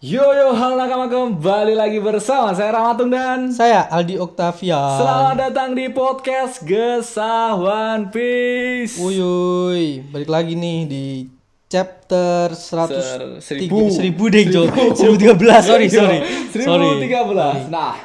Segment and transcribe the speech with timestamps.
[0.00, 4.96] Yo yo halo nakama kembali lagi bersama saya Ramatung dan Saya Aldi Octavian.
[4.96, 11.28] Selamat datang di podcast Gesah One Piece Uyuy, balik lagi nih di
[11.68, 12.64] chapter 100
[12.96, 13.92] Ser- seribu.
[13.92, 14.64] seribu deh, Jo.
[14.64, 16.24] 1013, sorry, sorry.
[16.56, 17.04] Sorry.
[17.04, 18.00] 1013 Nah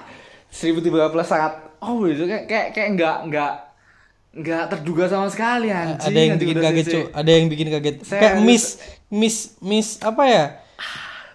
[0.51, 0.91] 1013
[1.23, 3.53] sangat Oh itu kayak kayak, kayak nggak nggak
[4.35, 6.85] nggak terduga sama sekali anjing Ada yang bikin kaget.
[6.85, 7.05] Cuk.
[7.09, 7.95] Ada yang bikin kaget.
[8.01, 8.65] Saya Kayak miss
[9.09, 10.45] miss miss apa ya?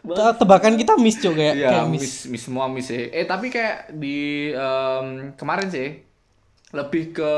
[0.00, 2.02] Te- Tebakan kita miss, Cuk, kayak Iya, kayak miss.
[2.02, 2.14] miss.
[2.28, 3.08] miss semua miss sih.
[3.08, 6.04] Eh tapi kayak di em, kemarin sih
[6.70, 7.32] lebih ke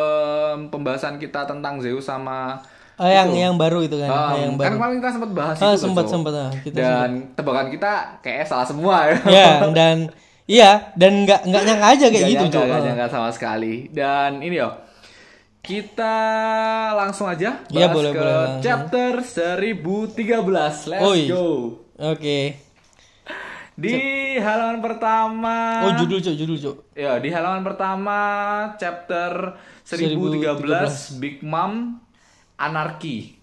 [0.68, 2.58] pembahasan kita tentang Zeus sama
[2.94, 4.72] Ah, yang yang baru itu kan, Ah, yang kan baru.
[4.76, 8.44] kemarin kita sempat bahas Ah, itu kan, sempat sempat ah, kita Dan tebakan kita kayak
[8.44, 9.16] salah semua ya.
[9.32, 9.96] Ya, dan
[10.44, 12.64] iya, dan nggak nggak nyangka aja kayak Nggak gitu, nyangka, Cuk.
[12.64, 12.84] nggak Ah.
[12.84, 13.74] nyangka sama sekali.
[13.88, 14.70] Dan ini yo.
[15.62, 16.14] Kita
[16.92, 18.62] langsung aja bahas Iya, boleh, ke boleh, langsung.
[18.66, 20.90] chapter 1013.
[20.90, 21.20] Let's Oi.
[21.30, 21.46] go.
[22.02, 22.38] Oke.
[23.72, 23.94] Di
[24.36, 26.76] halaman pertama Oh, judul, Cuk, judul, Cuk.
[26.92, 28.18] Ya, di halaman pertama
[28.74, 29.54] chapter
[29.86, 32.02] 1013 Big Mom
[32.58, 33.38] Anarki.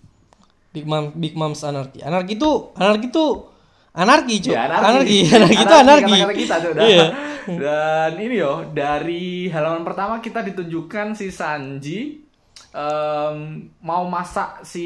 [0.69, 2.03] Big Mom Big Moms Anarki.
[2.03, 3.27] Anarki itu Anarki itu
[3.89, 4.53] anarki, Cuk.
[4.53, 5.19] Ya, anarki.
[5.23, 6.13] Anarki itu anarki.
[6.13, 6.83] Kata-kata kita Cuk, dah.
[6.83, 7.05] Iya.
[7.57, 12.21] Dan ini yo, dari halaman pertama kita ditunjukkan si Sanji
[12.75, 13.37] em,
[13.81, 14.85] mau masak si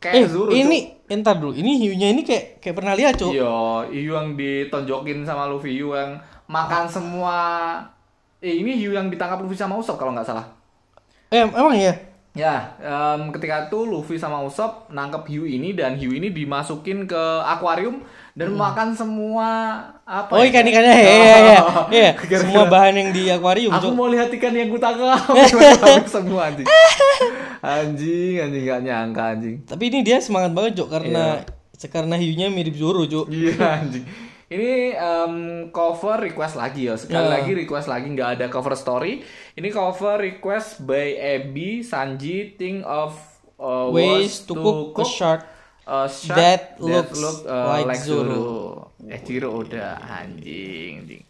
[0.00, 0.32] Eh, kayak.
[0.32, 0.48] Cuk.
[0.48, 1.52] ini entar dulu.
[1.52, 3.36] Ini hiunya ini kayak kayak pernah lihat, Cuk.
[3.36, 6.16] Iya, Hyu yang ditonjokin sama Luffy, Hyu yang
[6.48, 7.36] makan semua
[8.40, 10.48] Eh, ini Hyu yang ditangkap Luffy sama Usopp kalau nggak salah.
[11.28, 11.92] Eh, emang ya?
[12.30, 17.18] Ya, em, ketika itu Luffy sama Usopp nangkep hiu ini dan hiu ini dimasukin ke
[17.42, 18.06] akuarium
[18.38, 19.46] dan makan semua
[20.06, 20.30] apa?
[20.30, 20.38] Hmm.
[20.38, 20.54] Oh, ya?
[20.54, 20.94] ikan-ikannya.
[20.94, 21.58] Iya, iya, iya.
[21.90, 25.18] Iya, Kira-kira- semua bahan yang di akuarium, Aku mau lihat ikan yang kutangkap
[26.14, 26.66] semua anjing.
[27.60, 29.56] Anjing, anjing gak nyangka anjing.
[29.66, 31.42] Tapi ini dia semangat banget, Cuk, karena
[31.90, 33.26] karena hiunya mirip Zoro, Cuk.
[33.26, 34.29] Iya anjing.
[34.50, 35.34] Ini em,
[35.70, 36.98] cover request lagi ya.
[36.98, 37.38] Sekali Ya.
[37.38, 39.22] lagi request lagi nggak ada cover story.
[39.54, 43.14] Ini cover request by Abby Sanji think of
[43.56, 45.40] uh, Ways to cook a shark
[45.86, 48.26] a shark that that, looks look, uh, like like Zoro.
[48.26, 48.58] Zoro.
[49.06, 51.22] Eh Zoro udah anjing, anjing.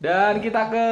[0.00, 0.86] Dan kita ke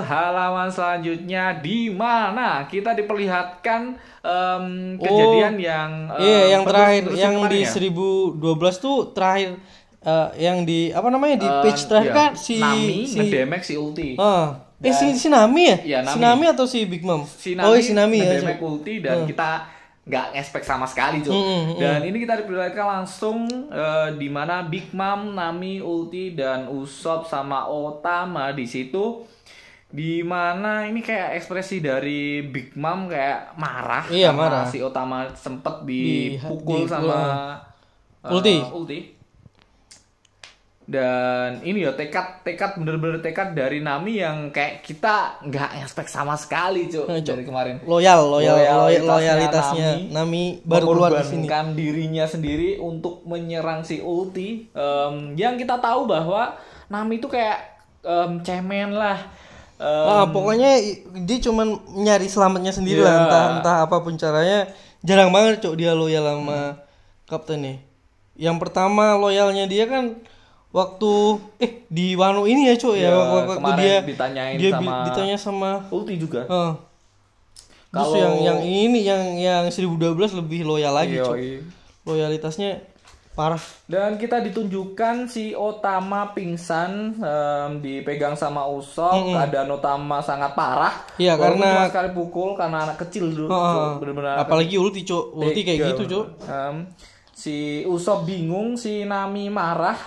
[0.00, 4.64] halaman selanjutnya di mana kita diperlihatkan em,
[4.96, 7.70] kejadian yang em, Iya, yang terakhir yang di ya?
[7.70, 8.40] 1012
[8.80, 9.60] tuh terakhir
[10.04, 12.16] eh, yang di apa namanya di Eh, page terakhir iya.
[12.16, 14.08] kan si Nami si ngedemek si Ulti.
[14.14, 14.60] Ah.
[14.78, 15.76] Eh si, si Nami ya?
[15.80, 16.12] Iya, Nami.
[16.12, 17.24] Si Nami atau si Big Mom?
[17.24, 18.36] si oh, si Nami ya.
[18.36, 18.68] ngedemek Cuk.
[18.70, 19.64] Ulti dan kita
[20.04, 21.32] nggak expect sama sekali Cuk.
[21.32, 21.80] Mm, mm, mm.
[21.80, 27.64] Dan ini kita diperlihatkan langsung eh, di mana Big Mom, Nami, Ulti dan Usopp sama
[27.64, 29.24] Otama di situ
[29.88, 34.64] di mana ini kayak ekspresi dari Big Mom kayak marah Iya, karena marah.
[34.66, 37.20] si Otama sempet Di- dipukul dipukul, sama
[38.20, 38.56] eh, Ulti.
[38.60, 38.98] Ulti.
[40.84, 46.36] Dan ini ya tekad tekad bener-bener tekad dari Nami yang kayak kita nggak expect sama
[46.36, 47.80] sekali Cuk, Eh, dari kemarin.
[47.80, 51.46] Loyal, loyal, loyal Loyalitasnya loyalitasnya Nami Nami, baru keluar di sini.
[51.72, 56.52] dirinya sendiri untuk menyerang si Ulti Em, yang kita tahu bahwa
[56.86, 59.16] Nami itu kayak em, cemen lah
[59.74, 60.70] Em, Ah, pokoknya
[61.18, 63.08] dia cuman nyari selamatnya sendiri Iya.
[63.08, 64.68] lah, entah entah apa pun caranya.
[65.00, 66.78] Jarang banget cok dia loyal sama
[67.24, 67.76] kapten nih.
[68.38, 70.20] Yang pertama loyalnya dia kan
[70.74, 71.12] waktu
[71.56, 75.36] eh di Wano ini ya cok ya, Iya, waktu, kemarin dia ditanyain dia sama- ditanya
[75.38, 76.42] sama Ulti juga.
[76.44, 76.72] Eh,
[77.88, 81.62] Terus Kalau- yang yang ini yang yang 1012 lebih loyal lagi iya.
[82.02, 82.82] Loyalitasnya
[83.32, 83.62] parah.
[83.86, 91.06] Dan kita ditunjukkan si Otama pingsan em, dipegang sama Usopp, keadaan Otama sangat parah.
[91.16, 93.46] Iya, karena- cuma sekali pukul karena anak kecil dulu,
[93.98, 96.26] bener-bener anak Apalagi ulti cok, ulti kayak gitu banget.
[96.46, 96.76] Em,
[97.30, 99.98] si Usopp bingung, si Nami marah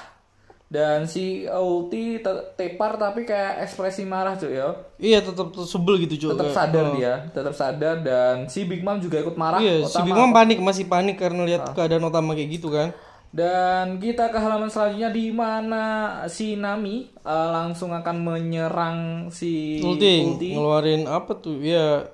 [0.68, 4.76] dan si Ulti te- tepar tapi kayak ekspresi marah cuy ya.
[5.00, 6.32] Iya tetap sebel gitu cok.
[6.36, 6.94] Tetap sadar oh.
[7.00, 9.64] dia, tetap sadar dan si Big Mom juga ikut marah.
[9.64, 12.92] Iya, si Big Mom panik masih panik karena lihat keadaan Otama kayak gitu kan.
[13.32, 15.84] Dan kita ke halaman selanjutnya di mana
[16.32, 19.00] si Nami eh, langsung akan menyerang
[19.32, 20.52] si Ulti, Ulti.
[20.52, 21.64] ngeluarin apa tuh?
[21.64, 22.12] Ya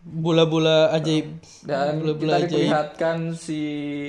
[0.00, 1.44] bola-bola ajaib.
[1.60, 2.56] Dan Bola-bola kita ajaib.
[2.56, 3.60] diperlihatkan si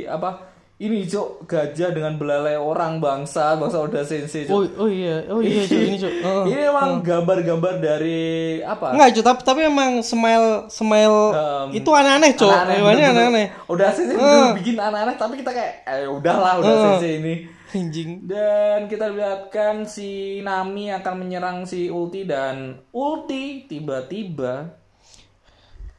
[0.08, 0.51] apa?
[0.82, 4.56] Ini cok gajah dengan belalai orang bangsa bangsa Oda Sensei cok.
[4.58, 6.14] Oh, oh iya, oh iya cok ini cok.
[6.26, 6.44] Oh.
[6.50, 8.22] Ini emang gambar-gambar dari
[8.66, 8.98] apa?
[8.98, 12.50] Enggak cok, tapi, tapi emang smile smile Um, itu aneh-aneh cok.
[12.50, 13.30] Aneh-aneh, Hewannya bener-bener.
[13.30, 13.48] aneh-aneh.
[13.70, 16.82] Udah Sensei bener bikin aneh-aneh tapi kita kayak eh udahlah udah Uh.
[16.98, 17.36] Sensei ini.
[17.72, 18.26] Anjing.
[18.26, 24.76] Dan kita lihatkan si Nami akan menyerang si Ulti dan Ulti tiba-tiba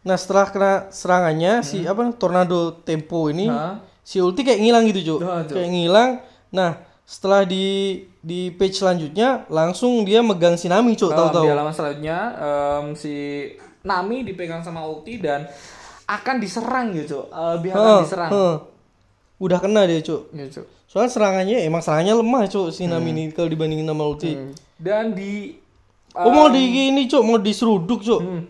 [0.02, 3.78] Nah setelah kena serangannya si apa tornado tempo ini Hah?
[4.02, 5.54] Si ulti kayak ngilang gitu cuk Ah, Cuk.
[5.54, 6.10] kayak ngilang
[6.50, 11.50] nah setelah di di page selanjutnya langsung dia megang si Nami cuk Um, tahu-tahu Di
[11.50, 13.14] halaman selanjutnya em, si
[13.82, 15.42] Nami dipegang sama ulti dan
[16.04, 17.26] akan diserang gitu.
[17.26, 18.30] Eh, dia akan Heeh, diserang.
[18.30, 18.56] heeh.
[19.38, 20.62] udah kena dia cuk Gitu.
[20.84, 24.38] soalnya serangannya emang serangannya lemah cuk si Nami ini kalau dibandingin sama ulti
[24.76, 25.50] Dan di
[26.12, 28.42] oh mau di ini cuk mau diseruduk cuk Hmm.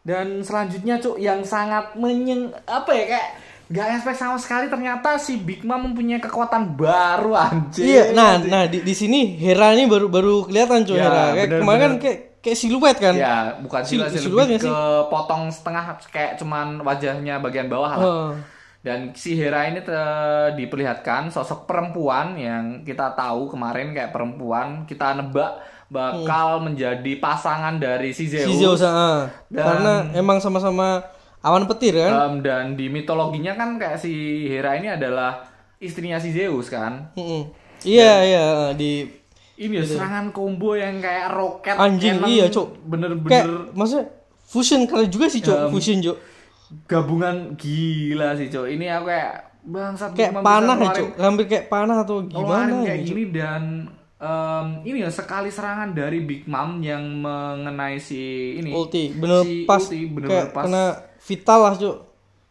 [0.00, 3.28] Dan selanjutnya cuk yang sangat menyeng apa ya kayak
[3.64, 7.80] nggak expect sama sekali ternyata si Big Mom mempunyai kekuatan baru anjir.
[7.80, 11.24] Iya, nah, nah di, di sini Hera ini baru baru kelihatan cuy Ya, Hera.
[11.32, 12.02] Kayak bener, kemarin kan bener.
[12.02, 13.14] kayak kayak siluet kan.
[13.16, 14.70] Ya, bukan sih, Sil- sih siluet lebih nggak sih?
[14.70, 14.78] ke
[15.08, 18.04] potong setengah kayak cuman wajahnya bagian bawah lah.
[18.04, 18.30] Heeh.
[18.84, 25.16] Dan si Hera ini te- diperlihatkan sosok perempuan yang kita tahu kemarin kayak perempuan kita
[25.16, 25.56] nebak
[25.88, 28.44] bakal menjadi pasangan dari si Zeus.
[28.44, 29.24] Si Zeus, ah.
[29.48, 31.00] Dan- karena emang sama-sama
[31.44, 32.12] awan petir kan.
[32.16, 34.10] Um, dan di mitologinya kan kayak si
[34.48, 35.44] Hera ini adalah
[35.76, 37.12] istrinya si Zeus kan.
[37.84, 39.04] Iya iya di
[39.54, 42.74] Ini ya serangan combo yang kayak roket Anjing, iya, Cuk.
[42.90, 44.10] Bener-bener kayak maksudnya
[44.42, 46.18] fusion keren juga sih cuk Um, fusion cuk.
[46.84, 52.02] gabungan gila sih cok ini aku kayak bangsat Kayak panah ya cuk, hampir kayak panah
[52.02, 53.08] atau gimana kayak gitu.
[53.14, 53.62] gini dan
[54.18, 58.18] em, ini ya sekali serangan dari Big Mom yang mengenai si
[58.58, 60.84] ini Ulti bener si pas ulti bener kayak pas kena
[61.24, 61.96] vital lah cuk.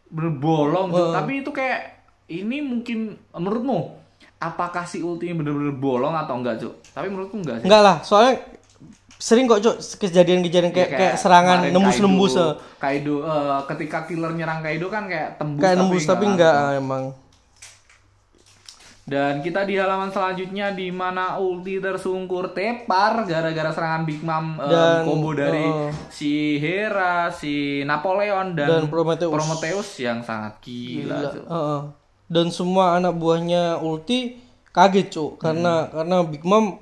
[0.09, 1.09] bener bolong Cuk.
[1.09, 1.79] tapi itu kayak
[2.27, 3.97] ini mungkin menurutmu
[4.37, 7.97] apakah si ulti ini bener-bener bolong atau enggak cuk tapi menurutku enggak sih Enggak lah,
[8.01, 8.43] soalnya
[9.15, 12.53] sering kok cuk kejadian-kejadian kayak, Ya, kayak serangan nembus-nembus Kaido, eh.
[12.77, 16.33] Kaido eh, ketika killer nyerang Kaido kan kayak tembus kayak nembus tapi langsung.
[16.35, 17.03] enggak ah, emang.
[19.13, 25.05] Dan kita di halaman selanjutnya di mana ulti tersungkur tepar gara-gara serangan Big Mom Dan,
[25.05, 25.93] combo dari oh.
[26.09, 29.29] si Hera, si Napoleon dan, Dan Prometheus.
[29.29, 31.21] Prometheus yang sangat gila.
[31.21, 31.29] Gila.
[31.29, 31.45] Cuk.
[31.45, 31.81] Heeh.
[32.33, 34.41] Dan semua anak buahnya Ulti
[34.73, 36.81] kaget cuk karena karena Big Mom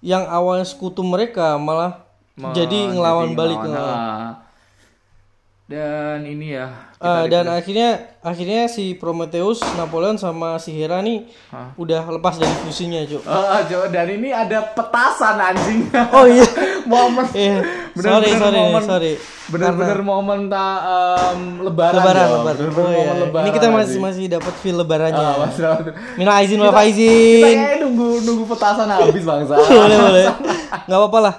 [0.00, 2.08] yang awalnya sekutu mereka malah
[2.40, 3.92] Me- jadi ngelawan jadi balik ngelawan.
[4.00, 4.49] ke.
[5.70, 6.66] Dan ini ya.
[6.98, 11.70] Ah, dan akhirnya akhirnya si Prometheus, Napoleon sama si Hera nih Hah?
[11.74, 13.22] udah lepas dari fusinya cuk.
[13.22, 15.86] Oh, Cuk, dan ini ada petasan anjing.
[16.10, 16.42] Oh iya.
[16.90, 17.22] momen.
[17.30, 17.62] Eh,
[17.92, 19.12] Bener-bener sorry sorry momen- sorry.
[19.46, 20.76] Bener-bener momen tak
[21.30, 21.94] em, lebaran.
[21.96, 22.56] Lebaran, lebaran.
[22.58, 23.22] Bener-bener Oh, momen iya.
[23.22, 23.44] lebaran.
[23.46, 24.02] Ini kita masih anjing.
[24.02, 25.22] masih dapat feel lebarannya.
[25.22, 25.86] Ah, Mas Rawat.
[26.18, 27.56] Minal izin wal Kita faizin.
[27.56, 29.54] kayak nunggu nunggu petasan habis bangsa.
[29.80, 30.24] boleh boleh.
[30.84, 31.34] Enggak apa-apa lah.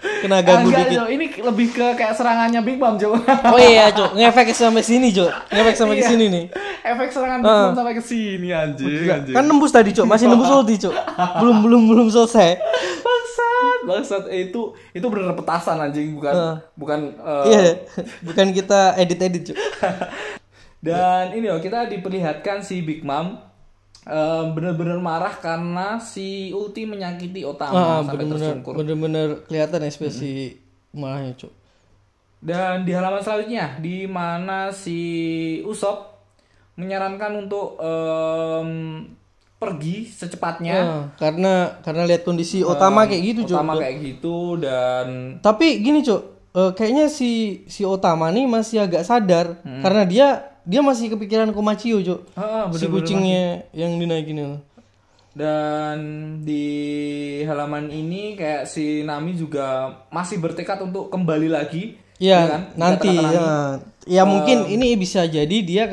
[0.00, 0.98] Kena ganggu Enggak, dikit.
[0.98, 1.08] Cok.
[1.10, 3.12] ini lebih ke kayak serangannya Big Mom, Cok.
[3.46, 4.12] Oh iya, Cuk.
[4.12, 5.28] Ngefek sampai sini, Cuk.
[5.48, 6.10] Ngefek sampai ke Iya.
[6.10, 6.44] sini nih.
[6.82, 9.32] Efek serangan Big Mom sampai ke sini anjing, anjing.
[9.32, 10.04] Kan nembus tadi, Cuk.
[10.04, 10.92] Masih nembus ulti, Cuk.
[11.38, 12.56] Belum belum belum selesai.
[13.00, 14.60] bangsat, bangsat Eh, itu
[14.90, 16.56] itu bener petasan anjing, bukan Heeh.
[16.74, 17.60] bukan eh, Iya.
[18.22, 19.56] Bukan kita edit-edit, Cuk.
[20.80, 23.36] Dan ini loh kita diperlihatkan si Big Mom
[24.50, 28.72] bener-bener marah karena si Ulti menyakiti Ah, Otama sampai bener-bener tersungkur.
[28.74, 30.58] bener-bener kelihatan ekspresi
[30.90, 31.52] marahnya, Cuk.
[32.38, 34.98] Dan di halaman selanjutnya, di mana si
[35.62, 36.10] Usop
[36.74, 38.70] menyarankan untuk em,
[39.54, 40.76] pergi secepatnya.
[40.80, 43.54] Ah, karena karena lihat kondisi Otama kayak gitu, Cuk.
[43.54, 46.22] Utama kayak gitu dan Tapi gini, Cuk.
[46.50, 47.30] Eh, kayaknya si
[47.64, 49.78] si Otama nih masih agak sadar Hmm.
[49.80, 50.28] karena dia
[50.62, 52.20] dia masih kepikiran Komachio, Cuk.
[52.34, 54.58] Ah, si bener-bener kucingnya yang dinaikin itu.
[55.30, 55.98] dan
[56.42, 56.66] di
[57.46, 61.94] halaman ini kayak si Nami juga masih bertekad untuk kembali lagi.
[62.18, 62.62] Iya, ya kan?
[62.74, 63.78] nanti ya.
[64.04, 65.86] Ya mungkin ini bisa jadi dia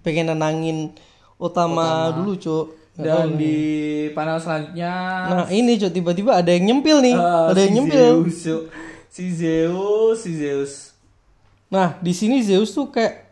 [0.00, 0.94] pengen nenangin
[1.34, 2.66] Utama, dulu, Cuk.
[2.94, 3.58] Dan di
[4.14, 4.94] panel selanjutnya
[5.26, 7.16] Nah, ini Cuk tiba-tiba ada yang nyempil nih.
[7.18, 8.06] ah, ada yang si nyempil.
[8.30, 8.70] Zeus,
[9.10, 10.72] si Zeus, si Zeus.
[11.66, 13.23] Nah, di sini Zeus tuh kayak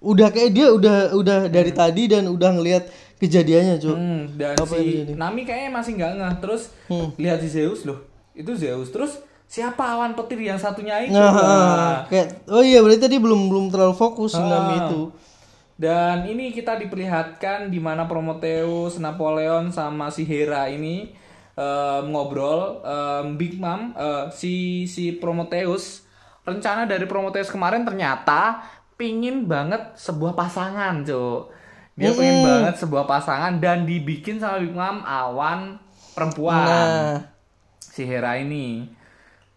[0.00, 3.92] udah kayak dia udah udah dari tadi dan udah ngelihat kejadiannya, Cuk.
[3.92, 5.12] Hmm, dan Apa si?
[5.12, 6.34] Nami kayaknya masih nggak ngeh.
[6.40, 7.12] Terus Hmm.
[7.14, 8.00] lihat si Zeus loh.
[8.32, 8.88] Itu Zeus.
[8.88, 11.12] Terus siapa awan petir yang satunya itu?
[11.12, 14.40] Nah, Nah, ah, kayak oh iya berarti tadi belum belum terlalu fokus Ah.
[14.40, 15.00] Nami itu.
[15.76, 21.08] Dan ini kita diperlihatkan di mana Prometheus, Napoleon sama si Hera ini
[21.52, 24.54] em, ngobrol em, Big Mom eh, si
[24.84, 26.04] si Prometheus
[26.40, 28.60] rencana dari Prometheus kemarin ternyata
[29.00, 31.48] pingin banget sebuah pasangan, Cuk.
[31.96, 35.80] Dia pengen banget sebuah pasangan dan dibikin sama Big Mom awan
[36.12, 36.68] perempuan.
[36.68, 37.16] Nah,
[37.80, 38.84] si Hera ini.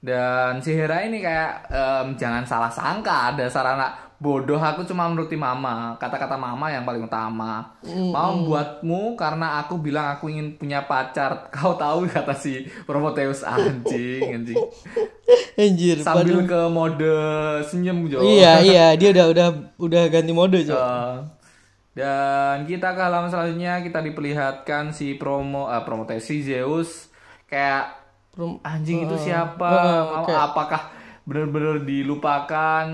[0.03, 3.91] Dan si Hera ini kayak em, jangan salah sangka ada sarana
[4.23, 5.99] bodoh aku cuma menuruti mama.
[5.99, 7.75] Kata-kata mama yang paling utama.
[7.83, 11.51] Mau buatmu karena aku bilang aku ingin punya pacar.
[11.51, 13.43] Kau tahu kata si Prometheus.
[13.43, 14.55] Anjing anjing.
[15.53, 15.97] Anjir.
[15.99, 17.13] sambil ke mode
[17.67, 18.23] senyum Jo.
[18.23, 20.71] Iya, iya, dia udah udah udah ganti mode, Cok.
[20.73, 21.13] Uh,
[21.93, 27.11] dan kita ke halaman selanjutnya kita diperlihatkan si promo uh, Prometheus si Zeus.
[27.45, 27.99] Kayak
[28.31, 29.67] Prom- anjing itu siapa?
[29.67, 30.81] uh, Mau- kayak- apakah
[31.23, 32.85] benar-benar dilupakan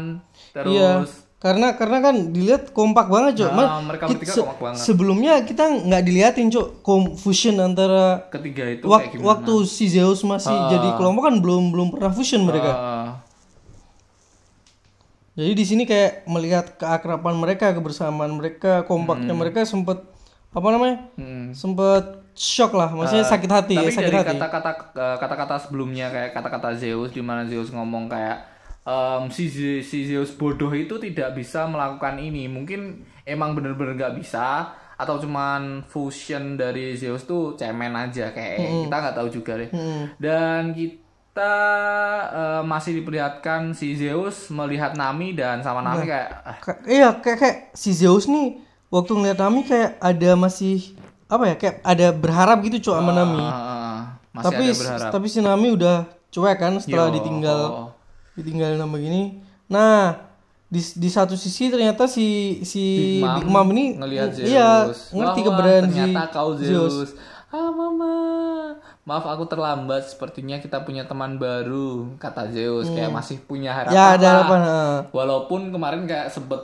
[0.52, 0.92] terus Iya.
[1.40, 3.52] Karena karena kan dilihat kompak banget, Cok.
[3.54, 4.80] Nah, mereka kita- bertiga se- kompak banget.
[4.82, 10.20] Sebelumnya kita nggak diliatin, Cok, confusion antara ketiga itu wak- kayak gimana waktu si Zeus
[10.22, 10.68] masih Ah.
[10.68, 12.72] jadi kelompok kan belum belum pernah fusion mereka.
[12.72, 13.08] Uh,
[15.32, 20.04] Jadi di sini kayak melihat keakraban mereka, kebersamaan mereka, kompaknya mereka sempet
[20.50, 21.08] apa namanya?
[21.16, 21.56] hmm.
[21.56, 24.30] Sempet shock lah, maksudnya sakit hati ya, Tapi sakit dari hati.
[24.34, 28.48] kata-kata eh, kata-kata sebelumnya kayak kata-kata Zeus di mana Zeus ngomong kayak
[28.82, 29.52] em, si
[29.84, 32.48] si Zeus bodoh itu tidak bisa melakukan ini.
[32.48, 38.96] Mungkin emang bener-bener nggak bisa atau cuman fusion dari Zeus tuh cemen aja kayak kita
[38.98, 39.70] nggak tahu juga deh.
[40.16, 41.56] Dan kita
[42.26, 47.38] eh, masih diperlihatkan si Zeus melihat Nami dan sama Nami kayak ah, Ka- iya kayak
[47.38, 50.96] kayak si Zeus nih waktu ngeliat Nami kayak ada masih
[51.30, 53.46] apa ya kayak ada berharap gitu cok sama Nami.
[53.46, 54.00] ah, ah,
[54.34, 55.10] masih tapi ada berharap.
[55.14, 55.98] tapi si Nami udah
[56.34, 57.60] cuek kan setelah Yo, ditinggal
[58.34, 59.38] ditinggal nama gini.
[59.70, 60.26] Nah
[60.70, 64.50] di, di satu sisi ternyata si si Big Mom Big Mom ini ngelihat Zeus.
[64.50, 66.02] iya ngerti keberadaan si
[66.34, 66.94] kau Zeus.
[67.06, 67.12] Zeus.
[67.50, 68.14] Ah mama,
[69.10, 70.06] maaf aku terlambat.
[70.06, 72.86] Sepertinya kita punya teman baru, kata Zeus.
[72.94, 73.98] Kayak masih punya harapan.
[73.98, 74.60] Ya ada harapan.
[74.62, 74.98] ah.
[75.10, 76.62] Walaupun kemarin kayak sebet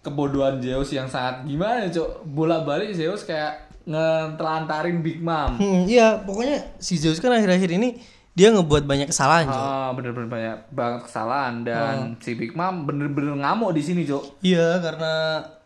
[0.00, 5.56] kebodohan Zeus yang sangat gimana cok bola balik Zeus kayak ngetelantarin Big Mom.
[5.56, 9.58] Hmm, iya pokoknya si Zeus kan akhir-akhir ini dia ngebuat banyak kesalahan Cok.
[9.58, 14.40] Ah, bener-bener banyak banget kesalahan dan si Big Mom bener-bener ngamuk di sini cok.
[14.40, 15.12] Iya karena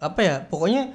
[0.00, 0.90] apa ya pokoknya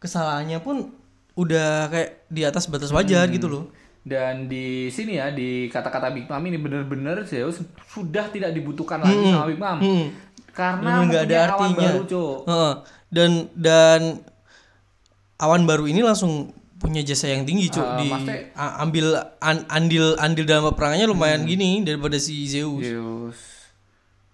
[0.00, 0.90] kesalahannya pun
[1.34, 3.64] udah kayak di atas batas wajar gitu loh.
[4.04, 9.32] Dan di sini ya di kata-kata Big Mom ini bener-bener Zeus sudah tidak dibutuhkan lagi
[9.32, 9.78] sama Big Mom.
[9.80, 10.06] Hmm.
[10.54, 11.88] Karena Bener-bener nggak ada artinya.
[11.88, 12.36] baru, Cok.
[12.48, 12.72] Heeh.
[13.14, 14.00] Dan dan
[15.36, 18.08] awan baru ini langsung punya jasa yang tinggi cuk Ah, di
[18.52, 19.06] a- ambil
[19.38, 22.82] an- andil andil dalam peperangannya lumayan gini daripada si Zeus.
[22.82, 23.38] Zeus.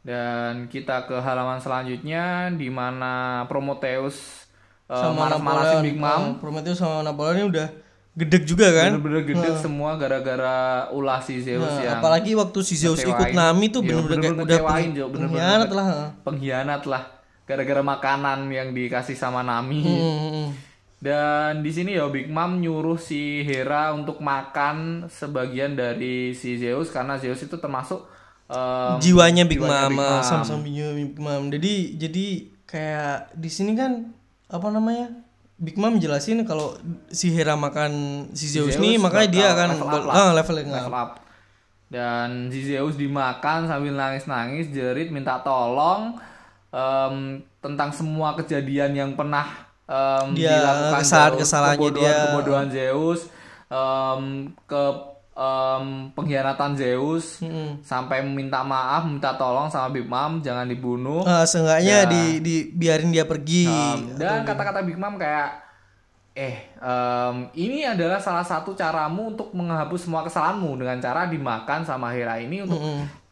[0.00, 4.48] Dan kita ke halaman selanjutnya di mana Prometheus
[4.86, 6.08] uh, malas-malasin Big Mom.
[6.10, 7.68] Oh, Prometheus sama Napoleon ini udah
[8.12, 8.96] gedek juga kan.
[8.96, 10.56] Bener-bener gede semua gara-gara
[10.90, 13.36] ulah si Zeus Nah, yang apalagi waktu si Zeus ikut ngecewain.
[13.36, 15.04] Nami tuh Iya, bener-bener udah peng- Jo.
[15.06, 15.86] Bener-bener pengkhianat lah.
[16.24, 17.02] pengkhianat lah
[17.44, 19.84] gara-gara makanan yang dikasih sama Nami.
[19.84, 20.48] Hmm.
[21.00, 26.92] Dan di sini ya Big Mom nyuruh si Hera untuk makan sebagian dari si Zeus
[26.92, 28.04] karena Zeus itu termasuk
[28.52, 31.48] em, jiwanya Big jiwanya Mom, sama-sama Big Mom.
[31.48, 32.26] Jadi jadi
[32.68, 34.12] kayak di sini kan
[34.52, 35.08] apa namanya?
[35.56, 36.76] Big Mom jelasin kalau
[37.08, 37.92] si Hera makan
[38.36, 40.68] si Zeus, Zeus nih makanya dia akan level up ah, level up.
[40.68, 41.10] level up.
[41.88, 46.20] Dan si Zeus dimakan sambil nangis-nangis, jerit minta tolong
[46.68, 52.22] em, tentang semua kejadian yang pernah em, Dia, dilakukan kesalahan-kesalahannya kebodohan, dia.
[52.24, 53.20] kebodohan Zeus,
[53.66, 54.22] em,
[54.64, 54.82] ke
[55.32, 57.80] em, pengkhianatan Zeus, Mm-mm.
[57.80, 61.22] sampai minta maaf, minta tolong sama Big Mom jangan dibunuh.
[61.22, 62.06] Ah, seenggaknya Ya.
[62.06, 63.66] di, di biarin dia pergi.
[63.66, 65.66] Um, dan kata-kata Big Mom kayak
[66.30, 72.14] eh em, ini adalah salah satu caramu untuk menghapus semua kesalahanmu dengan cara dimakan sama
[72.14, 72.78] Hera ini untuk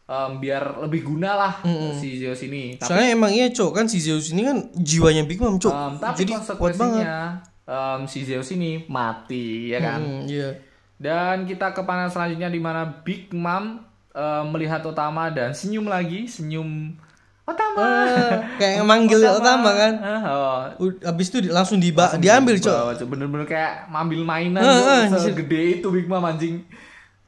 [0.08, 1.52] em, biar lebih guna lah
[1.94, 2.74] si Zeus ini.
[2.74, 5.68] Tapi, Soalnya emang iya cok kan si Zeus ini kan jiwanya Big Mom cok.
[5.70, 7.04] em, tapi Jadi kuat banget.
[7.62, 10.00] em, si Zeus ini mati ya kan.
[10.00, 10.56] Hmm, iya.
[10.96, 16.24] Dan kita ke panel selanjutnya di mana Big Mom em, melihat Otama dan senyum lagi,
[16.24, 16.96] senyum
[17.44, 17.80] Otama.
[17.80, 19.92] Ah, kayak manggil utama kan.
[19.98, 20.20] Ah,
[20.74, 22.68] oh, Abis itu di- langsung diba- diambil cok.
[22.74, 23.08] Bawa, Cok.
[23.08, 25.16] Bener-bener kayak ngambil mainan Cok.
[25.16, 26.60] ah, segede itu Big Mom anjing.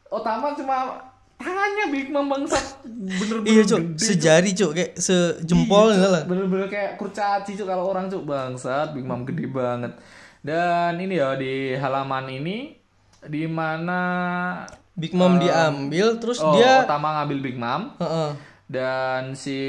[0.06, 1.08] Otama cuma
[1.40, 2.84] tangannya Big Mom bangsat.
[2.84, 3.80] Bener-bener Iya Cok.
[3.96, 6.22] sejari cok kayak sejempol Iya, lah.
[6.28, 8.92] Bener-bener kayak kurcaci cok kalau orang cok bangsat.
[8.92, 9.96] Big Mom gede banget.
[10.40, 12.76] Dan ini ya di halaman ini
[13.20, 14.00] di mana
[14.92, 18.30] Big Mom diambil terus oh, dia Otama ngambil Big Mom Heeh.
[18.64, 19.60] dan si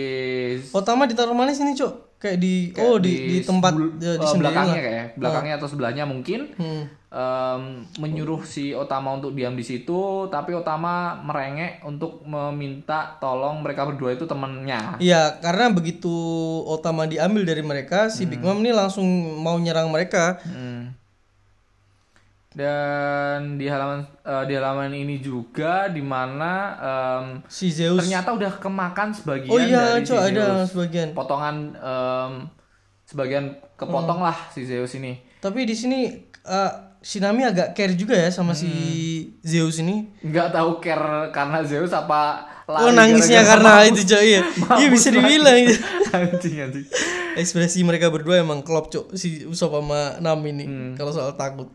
[0.72, 2.11] Otama ditaruh mana sini cok?
[2.22, 4.86] Kayak di oh di, di tempat sebul- ya, di eh, sendiri belakangnya lah.
[4.86, 6.84] kayak belakangnya atau sebelahnya mungkin Hmm.
[7.10, 7.62] em,
[7.98, 14.14] menyuruh si Otama untuk diam di situ tapi Otama merengek untuk meminta tolong mereka berdua
[14.14, 16.14] itu temennya Iya, karena begitu
[16.64, 19.04] Otama diambil dari mereka, si Big Mom ini langsung
[19.36, 20.38] mau nyerang mereka.
[20.46, 20.94] Hmm.
[22.52, 27.96] Dan di halaman eh, di halaman ini juga di mana em, Si Zeus.
[27.98, 30.68] ternyata udah kemakan sebagian Oh iya, dari si Cok, ada Zeus.
[30.70, 31.08] sebagian.
[31.12, 32.32] potongan em,
[33.04, 34.28] sebagian kepotong Hmm.
[34.28, 35.16] lah si Zeus ini.
[35.40, 39.40] Tapi di sini eh, si Nami agak care juga ya sama si Hmm.
[39.42, 40.12] Zeus ini.
[40.20, 44.42] nggak tahu care karena Zeus apa lari Oh nangisnya karena itu Cok iya.
[44.78, 45.72] Iya bisa dibilang
[46.14, 46.88] anjing anjing.
[47.32, 50.94] Ekspresi mereka berdua emang klop Cok si Usop sama Nami nih Hmm.
[50.94, 51.72] kalau soal takut.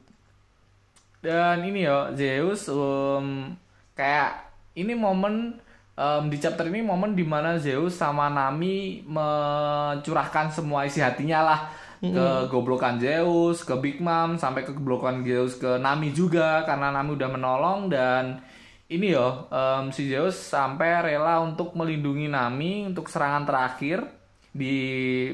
[1.23, 3.55] Dan ini ya Zeus em,
[3.97, 4.47] kayak
[4.77, 5.59] ini momen
[5.97, 11.61] em, di chapter ini momen di mana Zeus sama Nami mencurahkan semua isi hatinya lah
[11.97, 17.17] ke goblokan Zeus, ke Big Mom, sampai ke goblokan Zeus ke Nami juga karena Nami
[17.17, 18.39] udah menolong dan
[18.87, 24.07] ini yo em, si Zeus sampai rela untuk melindungi Nami untuk serangan terakhir
[24.55, 24.77] di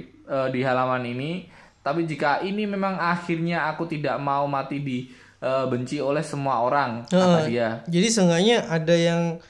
[0.08, 1.46] eh, di halaman ini.
[1.82, 5.10] Tapi jika ini memang akhirnya aku tidak mau mati di
[5.42, 7.46] eh, benci oleh semua orang kata Heeh.
[7.50, 7.68] dia.
[7.90, 9.42] Jadi seenggaknya ada yang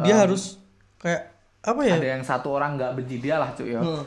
[0.00, 0.58] dia harus
[0.98, 1.94] kayak apa ya?
[2.00, 3.84] Ada yang satu orang nggak benci dia lah cuy ya.
[3.84, 4.04] Heeh.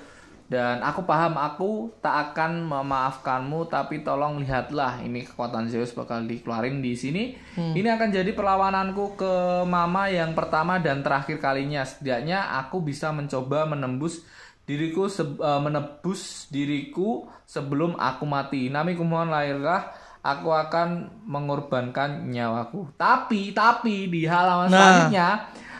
[0.47, 6.79] Dan aku paham aku tak akan memaafkanmu tapi tolong lihatlah ini kekuatan Zeus bakal dikeluarin
[6.79, 7.35] di sini.
[7.53, 9.33] Ini akan jadi perlawananku ke
[9.67, 11.83] Mama yang pertama dan terakhir kalinya.
[11.83, 14.23] Setidaknya aku bisa mencoba menembus
[14.63, 18.71] diriku se- eh, menebus diriku sebelum aku mati.
[18.71, 19.91] Nami kumohon lahirlah
[20.27, 20.87] aku akan
[21.23, 22.91] mengorbankan nyawaku.
[22.93, 24.75] Tapi tapi di halaman Nah.
[25.07, 25.27] selanjutnya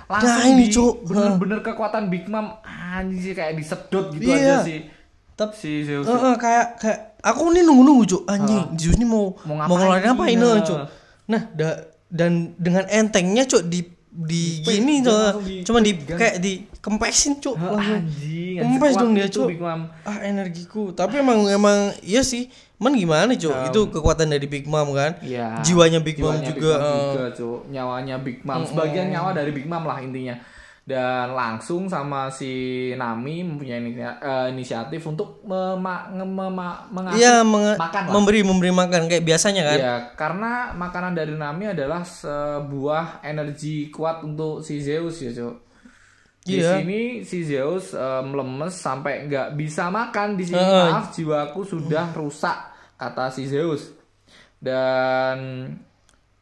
[0.08, 0.94] langsung Nah, ini, di Cuk.
[1.04, 4.40] bener-bener kekuatan Big Mom anjing sih kayak disedot gitu Iya.
[4.40, 4.80] aja sih.
[5.36, 6.08] Tapi Si Zeus.
[6.08, 8.24] Heeh, kayak kayak aku nih nunggu-nunggu Cuk.
[8.26, 9.78] Anjing, Zeus ini mau Mau mau, ngapain?
[9.78, 10.64] ngeluarin apa ini Nah.
[10.64, 10.80] Cuk.
[11.28, 15.20] Nah, da- dan dengan entengnya Cuk di di gini dia Cuk.
[15.20, 17.54] langsung di- Cuma di kayak di kempesin Cuk.
[17.54, 19.50] Anjing, Kempes dong dia, itu Cuk.
[20.02, 20.90] Ah, energiku.
[20.92, 22.50] Tapi emang emang iya sih.
[22.78, 23.54] Man gimana Cuk?
[23.74, 25.18] Itu kekuatan dari Big Mom kan?
[25.26, 25.66] Iya.
[25.66, 26.74] Jiwanya Big Mom Jiwanya juga.
[26.74, 27.10] Big Mom eh.
[27.10, 27.60] juga, Cuk.
[27.74, 28.62] Nyawanya Big Mom.
[28.62, 30.38] Sebagian nyawa dari Big Mom lah intinya.
[30.88, 32.48] Dan langsung sama si
[32.96, 38.14] Nami mempunyai eh, inisiatif untuk mema- mema- mengasih Iya, menge- makan lah.
[38.16, 39.78] memberi memberi makan kayak biasanya kan?
[39.78, 45.67] Iya, karena makanan dari Nami adalah sebuah energi kuat untuk si Zeus ya, Cuk.
[46.48, 46.80] Di Iya.
[46.80, 50.56] sini si Zeus eh, melemes sampai nggak bisa makan di sini.
[50.56, 50.88] Heeh.
[50.90, 52.56] Maaf, jiwaku sudah rusak,
[52.96, 53.92] kata si Zeus.
[54.58, 55.38] Dan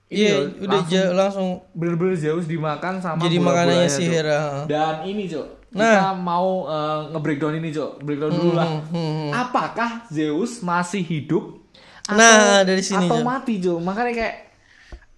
[0.05, 4.05] Iya, loh, udah langsung langsung bener-bener Zeus dimakan sama jadi makanannya si.
[4.05, 4.63] Hera.
[4.63, 5.65] Dan ini, Cuk.
[5.73, 5.81] Nah.
[5.81, 7.99] Kita mau eh, nge-breakdown ini, Cuk.
[7.99, 8.69] Breakdown dulu lah.
[8.85, 11.57] hmm, Apakah Zeus masih hidup?
[12.05, 13.25] Nah, dari sini, atau Cuk.
[13.25, 13.81] mati, Cuk.
[13.81, 14.35] Makanya kayak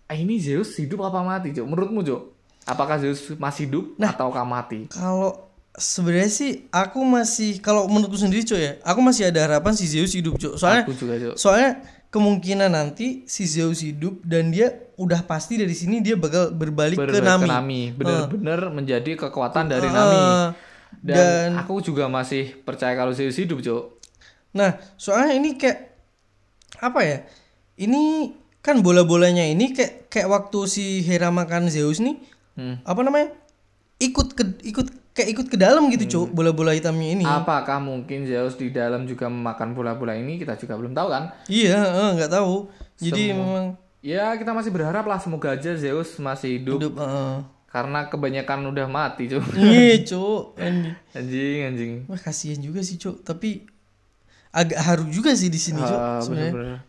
[0.08, 1.68] ah, ini Zeus hidup apa mati, Cuk?
[1.68, 2.37] Menurutmu, Cuk?
[2.68, 4.12] Apakah Zeus masih hidup Nah.
[4.12, 4.86] ataukah mati?
[4.88, 9.88] Kalau sebenarnya sih aku masih kalau menurutku sendiri Cuk ya, aku masih ada harapan si
[9.88, 10.56] Zeus hidup Cuk.
[10.56, 11.36] Soalnya Aku juga, Cuk.
[11.36, 16.98] soalnya kemungkinan nanti si Zeus hidup dan dia udah pasti dari sini dia bakal berbalik
[16.98, 17.94] Ber- ke Nami.
[17.94, 20.20] Bener-bener menjadi kekuatan dari Nami.
[20.98, 24.00] Dan, dan- aku juga masih percaya kalau Zeus hidup, Cuk.
[24.52, 25.94] Nah, soalnya ini kayak
[26.80, 27.18] apa ya?
[27.78, 32.18] Ini kan bola-bolanya ini kayak kayak waktu si Hera makan Zeus nih,
[32.58, 32.82] Hmm.
[32.82, 33.30] apa namanya?
[33.98, 36.14] Ikut ke ikut kayak ikut ke dalam gitu, Hmm.
[36.14, 37.24] Cuk, bola-bola hitamnya ini.
[37.24, 40.38] Apakah mungkin Zeus di dalam juga memakan bola-bola ini?
[40.38, 41.34] Kita juga belum tahu kan?
[41.46, 42.70] Iya, eh, nggak tahu.
[42.98, 43.38] Jadi Semua.
[43.38, 43.66] memang
[43.98, 46.78] Ya, kita masih berharap lah semoga aja Zeus masih hidup.
[46.80, 47.34] hidup heeh.
[47.68, 49.44] Karena kebanyakan udah mati, Cuk.
[49.54, 50.54] Iya, Cuk.
[50.56, 50.94] Anjing.
[51.18, 51.94] Anjing, anjing.
[52.06, 53.22] Wah, kasihan juga sih, Cuk.
[53.22, 53.66] Tapi
[54.50, 55.94] agak haru juga sih di sini, Cuk.
[55.94, 56.80] Ah, sebenarnya.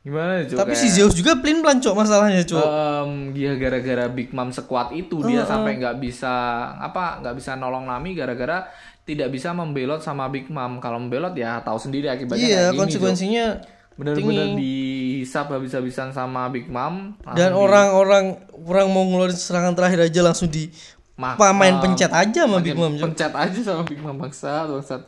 [0.00, 0.56] Gimana, Cuk?
[0.56, 2.56] Tapi Kayak- si Zeus juga pelin-pelan, Cuk, masalahnya, Cuk.
[2.56, 6.32] Em, dia gara-gara Big Mom sekuat itu dia sampai nggak bisa
[6.80, 8.64] apa nggak bisa nolong Nami gara-gara
[9.04, 13.46] tidak bisa membelot sama Big Mom kalau membelot ya tahu sendiri akibatnya iya, gini, konsekuensinya
[13.60, 13.98] Cuk.
[14.00, 20.48] bener-bener dihisap habis-habisan sama Big Mom dan orang-orang orang mau ngeluarin serangan terakhir aja langsung
[20.48, 20.72] di
[21.20, 25.02] Mak- apa main pencet aja sama Big Mom, pencet aja sama Big Mom bangsat bangsat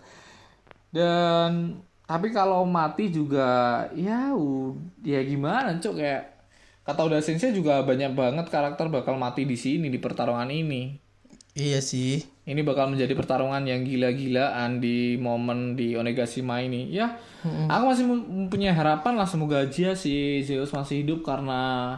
[0.93, 1.81] dan
[2.13, 3.49] tapi kalau mati juga
[3.91, 4.37] ya
[5.01, 6.23] ya gimana cok kayak
[6.83, 11.01] kata udah sensei juga banyak banget karakter bakal mati di sini di pertarungan ini.
[11.53, 12.21] Iya sih.
[12.43, 16.91] ini bakal menjadi pertarungan yang gila-gilaan di momen di Onegashima ini.
[16.91, 17.17] Ya
[17.69, 21.95] aku masih mem- mempunyai harapan lah semoga aja si Zeus masih hidup karena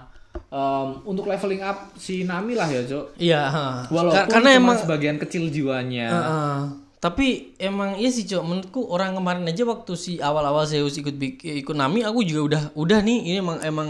[0.46, 3.42] em, untuk leveling up si Nami lah ya cok Iya,
[3.88, 6.09] walaupun Ka- karena cuma emang sebagian kecil jiwanya.
[6.11, 6.59] Heeh.
[7.04, 8.44] Tapi emang iya sih, Cok.
[8.48, 11.12] Menurutku orang kemarin aja waktu si awal-awal Zeus ikut
[11.44, 13.88] ikut Nami, aku juga udah udah nih ini emang emang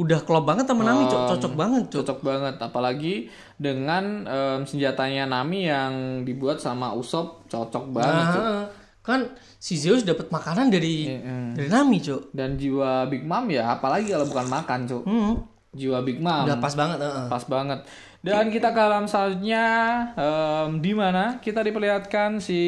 [0.00, 1.36] udah klop banget sama Nami, Cok.
[1.36, 2.00] Cocok banget, Cok.
[2.00, 3.14] cocok banget apalagi
[3.60, 8.44] dengan em, senjatanya Nami yang dibuat sama Usop cocok banget Cok.
[8.48, 8.64] Nah,
[9.04, 9.20] kan
[9.60, 11.54] si Zeus dapat makanan dari Mm-mm.
[11.54, 15.04] dari Nami cok Dan jiwa Big Mom ya, apalagi kalau bukan makan, Cuk.
[15.04, 15.34] hmm.
[15.76, 16.48] Jiwa Big Mom.
[16.48, 17.26] udah pas banget heeh.
[17.28, 17.84] Pas banget.
[18.26, 19.64] Dan kita ke alam selanjutnya
[20.12, 22.58] em, di mana kita diperlihatkan si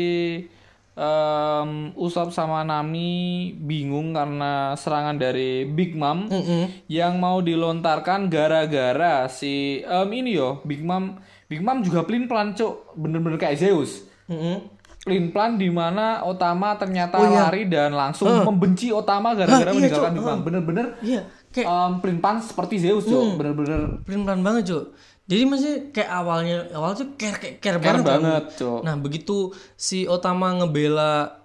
[0.95, 3.11] em, Usopp sama Nami
[3.57, 6.87] bingung karena serangan dari Big Mom Mm-mm.
[6.87, 12.53] yang mau dilontarkan gara-gara si em, ini yo Big Mom Big Mom juga pelin pelan
[12.53, 14.63] cuk bener-bener kayak Zeus Mm-mm.
[15.01, 17.47] pelin pelan di mana Otama ternyata Oh, iya.
[17.47, 20.13] lari dan langsung membenci Otama gara-gara Ah, iya, meninggalkan.
[20.13, 23.11] Big Mom bener-bener iya kayak em, pelin pelan seperti Zeus Hmm.
[23.11, 24.85] cuk bener-bener pelan banget cok
[25.29, 28.45] jadi masih kayak awalnya awal tuh care care, care care banget, banget
[28.81, 31.37] nah begitu si Otama ngebela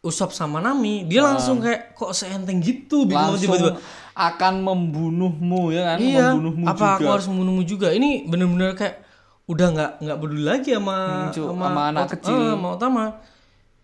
[0.00, 3.04] Usop sama Nami dia langsung kayak kok seenteng gitu?
[3.04, 3.76] Langsung tiba-tiba.
[4.16, 5.98] akan membunuhmu ya kan?
[6.00, 6.32] Iya.
[6.32, 6.96] Membunuhmu apa juga.
[6.96, 7.92] aku harus membunuhmu juga?
[7.92, 8.96] Ini bener-bener kayak
[9.44, 12.32] udah nggak nggak peduli lagi sama Hmm, Cuk, sama anak Ot- kecil.
[12.32, 13.04] eh, sama Otama.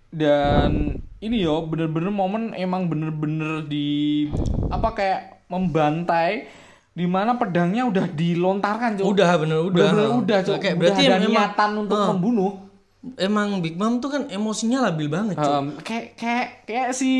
[0.09, 0.70] Dan
[1.18, 4.25] ini yo bener-bener momen emang bener-bener di
[4.72, 6.49] apa kayak membantai
[6.96, 9.04] di mana pedangnya udah dilontarkan Cuk.
[9.06, 10.56] udah bener udah bener-bener udah Cuk.
[10.56, 12.52] kayak Udah berarti ada emang niatan untuk eh, membunuh
[13.16, 15.52] emang Big Mom tuh kan emosinya labil banget Cuk.
[15.52, 17.11] Em, kayak kayak kayak si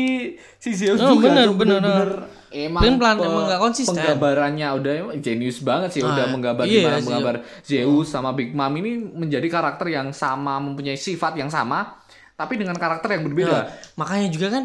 [0.57, 1.55] si Zeus Oh, juga bener, Cuk.
[1.55, 2.11] bener, bener-bener
[2.49, 3.93] emang Pelan-pelan, pe- emang nggak konsisten.
[3.93, 8.73] penggambarannya udah jenius banget sih udah Ah, menggambar iya gimana menggambar Zeus sama Big Mom
[8.73, 12.01] ini menjadi karakter yang sama mempunyai sifat yang sama
[12.33, 13.63] tapi dengan karakter yang berbeda Nah,
[13.95, 14.63] makanya juga kan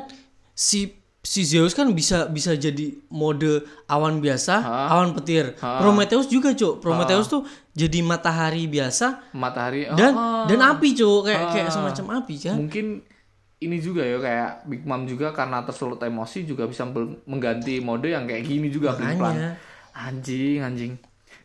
[0.52, 1.01] si
[1.32, 4.60] si Zeus kan bisa bisa jadi mode awan biasa,
[4.92, 5.56] awan petir.
[5.56, 6.84] Prometheus juga, Cuk.
[6.84, 10.12] Prometheus tuh jadi matahari biasa matahari oh, dan
[10.44, 11.24] dan api, Cuk.
[11.24, 12.56] Kayak kayak semacam api kan.
[12.60, 12.86] mungkin
[13.62, 16.82] ini juga ya kayak Big Mom juga karena tersulut emosi juga bisa
[17.24, 19.54] mengganti mode yang kayak gini juga pelan
[19.94, 20.92] anjing anjing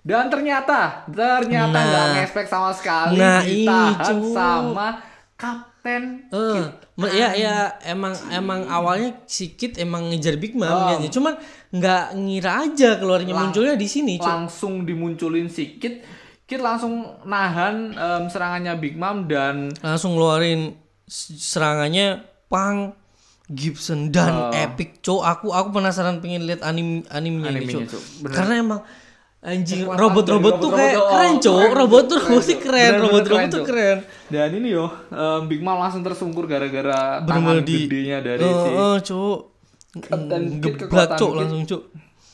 [0.02, 4.34] dan ternyata ternyata nggak ngespek sama sekali Nah, ini, ditahan Cuk.
[4.34, 4.88] sama
[5.88, 6.04] Kapten
[6.98, 10.92] Eh, ya ya emang emang awalnya si Kid emang ngejar Big Mom Oh.
[10.92, 11.00] kan.
[11.08, 11.34] Cuman
[11.70, 16.04] nggak ngira aja keluarnya munculnya di sini, langsung dimunculin si Kid
[16.44, 20.76] Kid langsung nahan em, serangannya Big Mom dan Langsung ngeluarin
[21.08, 22.96] serangannya Pang
[23.48, 25.24] Gibson dan epic Cuk.
[25.24, 27.88] Aku aku penasaran pengen lihat anim animenya ini, Animenya.
[27.88, 28.04] Cuk.
[28.24, 28.36] Bener.
[28.36, 28.80] Karena emang
[29.38, 32.58] anjing robot-robot tuh kayak oh, keren, keren, Robot tuh Cuk.
[32.58, 33.98] keren, robot-robot tuh keren.
[34.28, 39.14] dan ini yo em, Big Mom langsung tersungkur gara-gara tangan di gedenya dari Oh, si
[39.14, 39.54] oh.
[39.98, 41.38] Kapten Kid Geblak, Cuk, Kid.
[41.38, 41.82] langsung, Cuk.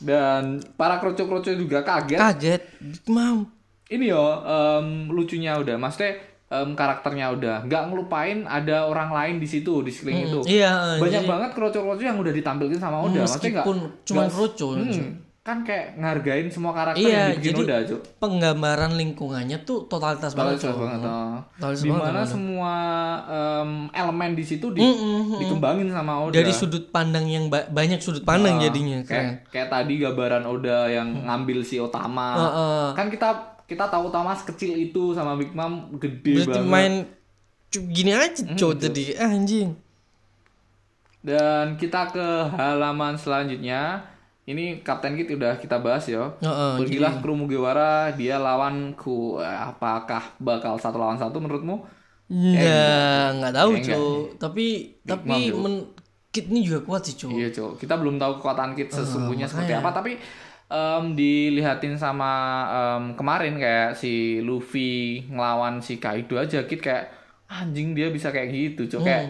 [0.00, 0.42] dan
[0.74, 2.18] para kroco-kroco juga kaget.
[2.18, 3.48] Kaget, Big Mom.
[3.86, 5.76] ini yo em, lucunya udah.
[5.76, 6.18] Maksudnya
[6.50, 7.56] em, karakternya udah.
[7.62, 10.40] Nggak ngelupain ada orang lain di situ di sekeliling itu.
[10.50, 13.22] Iya, banyak jadi- banget kroco-kroco yang udah ditampilkan sama Oda.
[13.22, 17.60] Maksudnya nggak meskipun cuma kroco, hmm, kan kayak ngargain semua karakter Iya, yang dibikin jadi
[17.62, 18.00] Oda Cuk.
[18.16, 21.36] penggambaran lingkungannya tuh totalitas banget, banget oh.
[21.54, 22.74] Totalitas di banget, semua
[23.28, 28.00] em, elemen di situ di, Mm-mm, dikembangin sama Oda Dari sudut pandang yang ba- banyak
[28.00, 29.52] sudut pandang jadinya, kayak, keren.
[29.52, 32.86] kayak tadi gambaran Oda yang ngambil si Otama Heeh.
[32.94, 33.28] kan kita
[33.64, 36.92] kita tahu Otama sekecil itu sama Big Mom gede Berarti banget main
[37.68, 39.76] cu- gini aja cowok tadi Ah, anjing.
[41.20, 44.08] dan kita ke halaman selanjutnya
[44.44, 50.36] ini Kapten Kid udah kita bahas ya Heeh, pergilah ke Mugiwara dia lawanku Eh, apakah
[50.36, 51.80] bakal satu lawan satu menurutmu
[52.24, 53.82] Enggak, enggak tahu, Eh.
[53.84, 54.24] Cok.
[54.40, 54.66] Tapi
[55.04, 55.74] tapi men
[56.32, 57.30] Kid ini juga kuat sih, Cok.
[57.30, 57.72] Iya, Cok.
[57.78, 60.18] Kita belum tahu kekuatan Ah, sesungguhnya seperti apa, tapi
[60.66, 62.32] em, dilihatin sama
[62.72, 67.12] em, kemarin kayak si Luffy ngelawan si Kaido aja Kid kayak
[67.46, 69.00] anjing dia bisa kayak gitu, Cok.
[69.04, 69.06] Hmm.
[69.06, 69.24] Kayak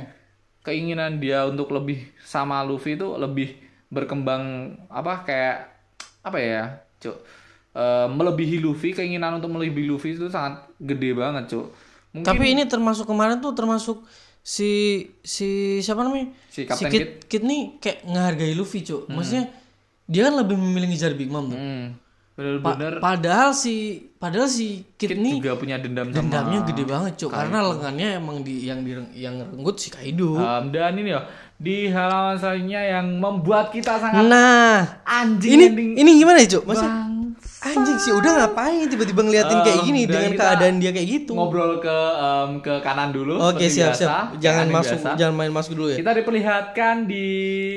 [0.64, 3.52] keinginan dia untuk lebih sama Luffy itu lebih
[3.94, 4.42] berkembang
[4.90, 5.56] apa kayak
[6.20, 6.62] apa ya,
[6.98, 7.16] Cok.
[7.74, 11.66] Em, melebihi Luffy, keinginan untuk melebihi Luffy itu sangat gede banget, Cok.
[12.14, 14.02] Mungkin Tapi ini termasuk kemarin tuh termasuk
[14.38, 16.30] si si siapa namanya?
[16.46, 19.10] Si Kapten Kid, Kid nih kayak ngehargai Luffy, Cok.
[19.10, 19.50] Maksudnya
[20.04, 21.56] dia kan lebih memilih ngejar Big Mom tuh.
[21.56, 21.84] hmm,
[22.34, 26.84] Pa- bener-bener padahal si padahal si Kid, Kid nih juga punya dendam sama dendamnya gede
[26.86, 27.30] banget, Cok.
[27.30, 30.38] Karena lengannya emang di yang di yang renggut si Kaido.
[30.38, 35.90] Um, dan ini ya di halaman selanjutnya yang membuat kita sangat Nah, anjing ini ending
[35.96, 36.64] ini gimana ya, Cok?
[36.66, 36.86] Masa
[37.64, 41.32] anjing sih udah ngapain tiba-tiba ngeliatin kayak Um, gini dengan keadaan dia kayak gitu.
[41.32, 44.24] ngobrol ke um, ke kanan dulu Oke, siap biasa, siap.
[44.36, 45.10] Jangan masuk biasa.
[45.16, 45.96] jangan main masuk dulu ya.
[45.96, 47.26] kita diperlihatkan di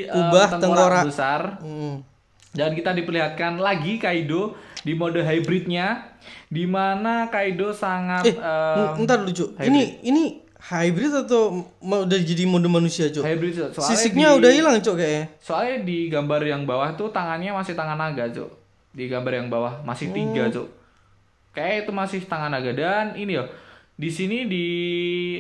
[0.05, 1.03] um, Ubah tengkorak.
[1.05, 2.03] besar Hmm.
[2.51, 9.21] dan kita diperlihatkan lagi Kaido di mode hybridnya di mana Kaido sangat Eh, um, ntar
[9.21, 9.49] dulu, Cok.
[9.61, 10.23] Ini ini
[10.67, 11.41] hybrid atau
[11.80, 13.23] mau udah jadi mode manusia, Cok?
[13.23, 15.25] hybrid soalnya Sisiknya di- udah hilang, Cok kayaknya.
[15.38, 18.51] Soalnya di gambar yang bawah tuh tangannya masih tangan naga, Cuk.
[18.91, 20.53] Di gambar yang bawah masih tiga, Oh.
[20.53, 20.67] Cuk.
[21.51, 23.45] Kayak itu masih tangan naga dan ini ya.
[23.97, 24.65] di sini di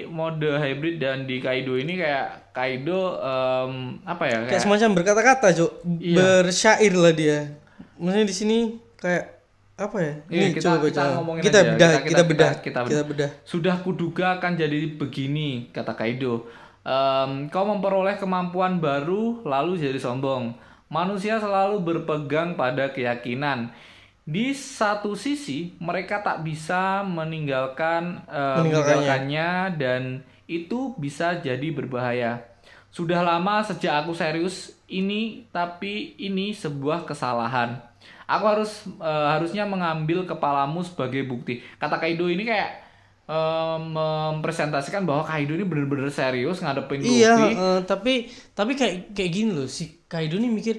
[0.03, 5.47] mode hybrid dan di Kaido ini kayak Kaido em, apa ya Kayak kayak semacam berkata-kata,
[5.53, 5.71] Cok.
[5.99, 6.17] Iya.
[6.17, 7.37] Bersyair lah dia.
[7.95, 8.57] Maksudnya di sini
[8.95, 9.36] kayak
[9.77, 10.13] apa ya?
[10.27, 11.69] Iya, Nih, kita- coba kita ngomongin kita aja.
[11.69, 13.29] bedah, Kita- kita, kita- bedah, kita- kita kita bedah.
[13.45, 16.49] Sudah kuduga akan jadi begini, kata Kaido.
[16.81, 20.57] Em, kau memperoleh kemampuan baru, lalu jadi sombong.
[20.87, 23.69] Manusia selalu berpegang pada keyakinan.
[24.23, 28.59] Di satu sisi, mereka tak bisa meninggalkan Meninggalkannya.
[28.59, 30.01] meninggalkannya dan
[30.47, 32.43] itu bisa jadi berbahaya.
[32.87, 37.83] Sudah lama sejak aku serius ini, tapi ini sebuah kesalahan.
[38.27, 41.63] Aku harus eh, harusnya mengambil kepalamu sebagai bukti.
[41.75, 42.69] Kata Kaido ini kayak
[43.25, 47.51] eh, mempresentasikan bahwa Kaido ini bener-bener serius ngadepin Iya, Luffy.
[47.53, 48.13] eh, tapi
[48.51, 50.75] tapi kayak kayak gini loh si Kaido nih mikir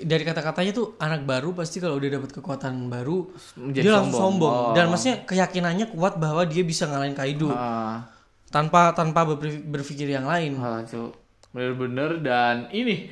[0.00, 3.26] dari kata-katanya tuh anak baru pasti kalau udah dapat kekuatan baru
[3.58, 4.22] Menjadi dia langsung sombong.
[4.38, 4.72] sombong, Oh.
[4.72, 8.06] dan maksudnya keyakinannya kuat bahwa dia bisa ngalahin Kaido Ah,
[8.46, 10.54] tanpa tanpa berpikir, yang lain.
[10.86, 11.18] Cuk.
[11.50, 13.08] bener-bener dan ini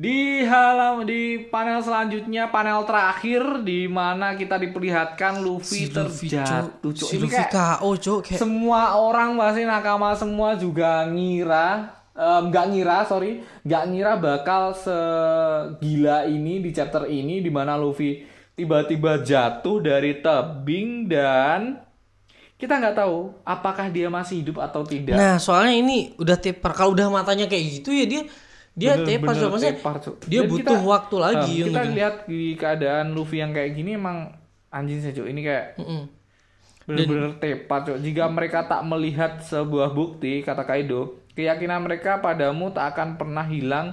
[0.00, 6.80] di halam di panel selanjutnya panel terakhir di mana kita diperlihatkan Luffy, Luffy, terjatuh.
[6.80, 7.04] Cuk.
[7.04, 8.18] Si Ini Luffy kayak- KO, Cuk.
[8.24, 16.24] Kayak semua orang pasti nakama semua juga ngira nggak ngira sorry nggak ngira bakal segila
[16.24, 21.80] ini di chapter ini di mana Luffy tiba-tiba jatuh dari tebing dan
[22.56, 26.72] kita nggak tahu apakah dia masih hidup atau tidak Nah, soalnya ini udah tepar.
[26.72, 28.22] Kalau udah matanya kayak gitu ya dia
[28.80, 29.50] dia tepar, Bener-bener Cuk.
[29.52, 33.36] Maksudnya tepar, dia Dan butuh kita- waktu lagi em, kita untuk lihat di keadaan Luffy
[33.36, 34.16] yang kayak gini emang
[34.70, 36.02] anjing sih ini kayak Mm-mm.
[36.82, 42.96] benar-benar tepat cok jika mereka tak melihat sebuah bukti kata Kaido keyakinan mereka padamu tak
[42.96, 43.92] akan pernah hilang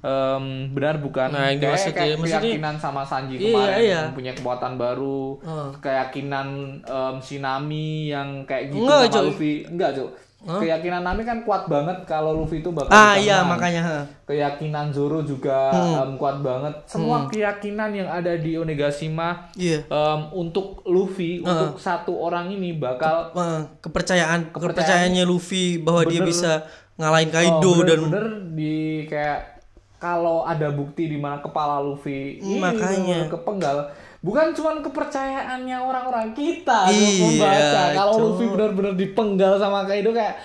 [0.00, 3.76] Em, benar bukan Nah, yang kayak, dimaksud kayak ya, maksudnya- keyakinan sama Sanji Iya, kemarin
[3.78, 4.00] iya.
[4.08, 5.68] mempunyai kekuatan baru Oh.
[5.76, 6.48] keyakinan
[6.80, 9.28] em, si Nami yang kayak gitu Enggak, sama.
[9.28, 13.60] Luffy enggak cok keyakinan Nami kan kuat banget kalau Luffy itu bakal Ah iya menang.
[13.60, 13.82] makanya.
[14.24, 16.72] keyakinan Zoro juga em, kuat banget.
[16.86, 19.84] Semua keyakinan yang ada di Onigashima Iya.
[19.84, 26.64] em, untuk Luffy untuk satu orang ini bakal Eh, kepercayaan kepercayaannya Luffy bahwa dia bisa
[26.96, 29.59] ngalahin Kaido oh, dan bener-bener di kayak
[30.00, 33.28] kalau ada bukti di mana kepala Luffy ini Makanya.
[33.28, 38.22] kepenggal bukan cuma kepercayaannya orang-orang kita Iya, membaca kalau Cok.
[38.22, 40.40] Luffy bener-bener dipenggal sama Kaido kayak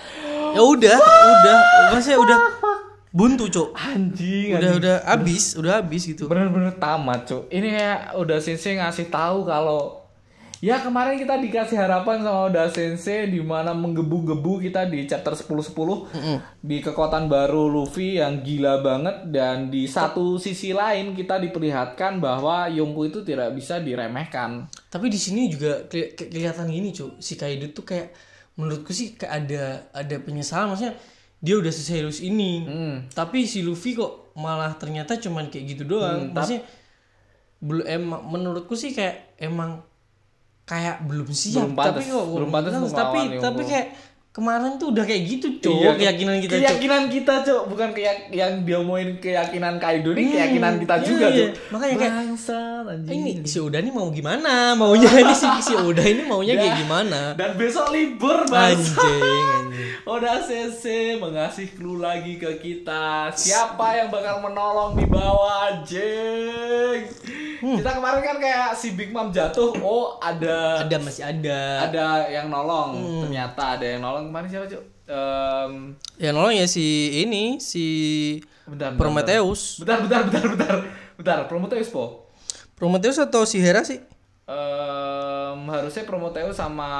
[0.52, 1.58] ya udah, udah,
[1.90, 2.38] maksudnya udah
[3.10, 3.68] buntu, Cuk.
[3.72, 6.24] anjing Udah udah habis, udah habis gitu.
[6.24, 10.04] bener-bener tamat cuk ini kayak udah sensei ngasih tahu kalau
[10.58, 15.72] ya kemarin kita dikasih harapan sama udah sensei di mana menggebu-gebu kita di chapter 10-10
[16.58, 22.66] di kekuatan baru Luffy yang gila banget dan di satu sisi lain kita diperlihatkan bahwa
[22.66, 27.18] Yonko itu tidak bisa diremehkan Tapi di sini juga keli- ke- kelihatan gini, Cuk.
[27.18, 28.16] Si Kaido tuh kayak
[28.56, 30.96] menurutku sih kayak ada ada penyesalan maksudnya
[31.36, 32.64] dia udah seserius ini.
[32.64, 32.96] Hmm.
[33.08, 36.32] Tapi si Luffy kok malah ternyata cuman kayak gitu doang.
[36.32, 36.64] Maksudnya
[37.56, 39.84] belum emang menurutku sih kayak emang
[40.66, 43.70] kayak belum siap Belum pantas, tapi kok belum pantas tapi tapi Yonko.
[43.70, 43.86] kayak
[44.36, 48.52] kemarin tuh udah kayak gitu cowok Iya, keyakinan kita keyakinan kita cok bukan kayak yang
[48.68, 51.38] dia mauin keyakinan Kaido ini keyakinan kita iya, juga iya.
[51.40, 52.12] cok Makanya kayak,
[52.92, 53.16] anjing.
[53.16, 54.76] ini si Uda nih mau gimana?
[54.76, 57.32] Maunya ini si si Uda ini maunya kayak gimana?
[57.32, 58.76] dan besok libur bang.
[58.76, 58.92] Anjing
[59.56, 59.90] anjing.
[60.04, 63.32] Udah CC mengasih clue lagi ke kita.
[63.32, 67.08] Siapa yang bakal menolong di bawah anjing
[67.58, 71.86] Kita kemarin kan kayak si Big Mom jatuh Oh ada ada masih ada.
[71.86, 73.24] ada yang nolong.
[73.24, 74.28] Ternyata ada yang nolong.
[74.28, 74.82] Kemarin siapa cuk?
[75.06, 75.72] Em,
[76.16, 76.82] ya nolong ya si
[77.20, 77.86] ini si
[78.64, 79.78] bentar, Prometheus.
[79.78, 80.02] bentar.
[80.02, 80.74] Bentar bentar bentar
[81.16, 81.38] Bentar.
[81.46, 82.28] Prometheus po?
[82.74, 84.02] Prometheus atau si Hera sih?
[84.44, 86.90] Em, Harusnya Prometheus sama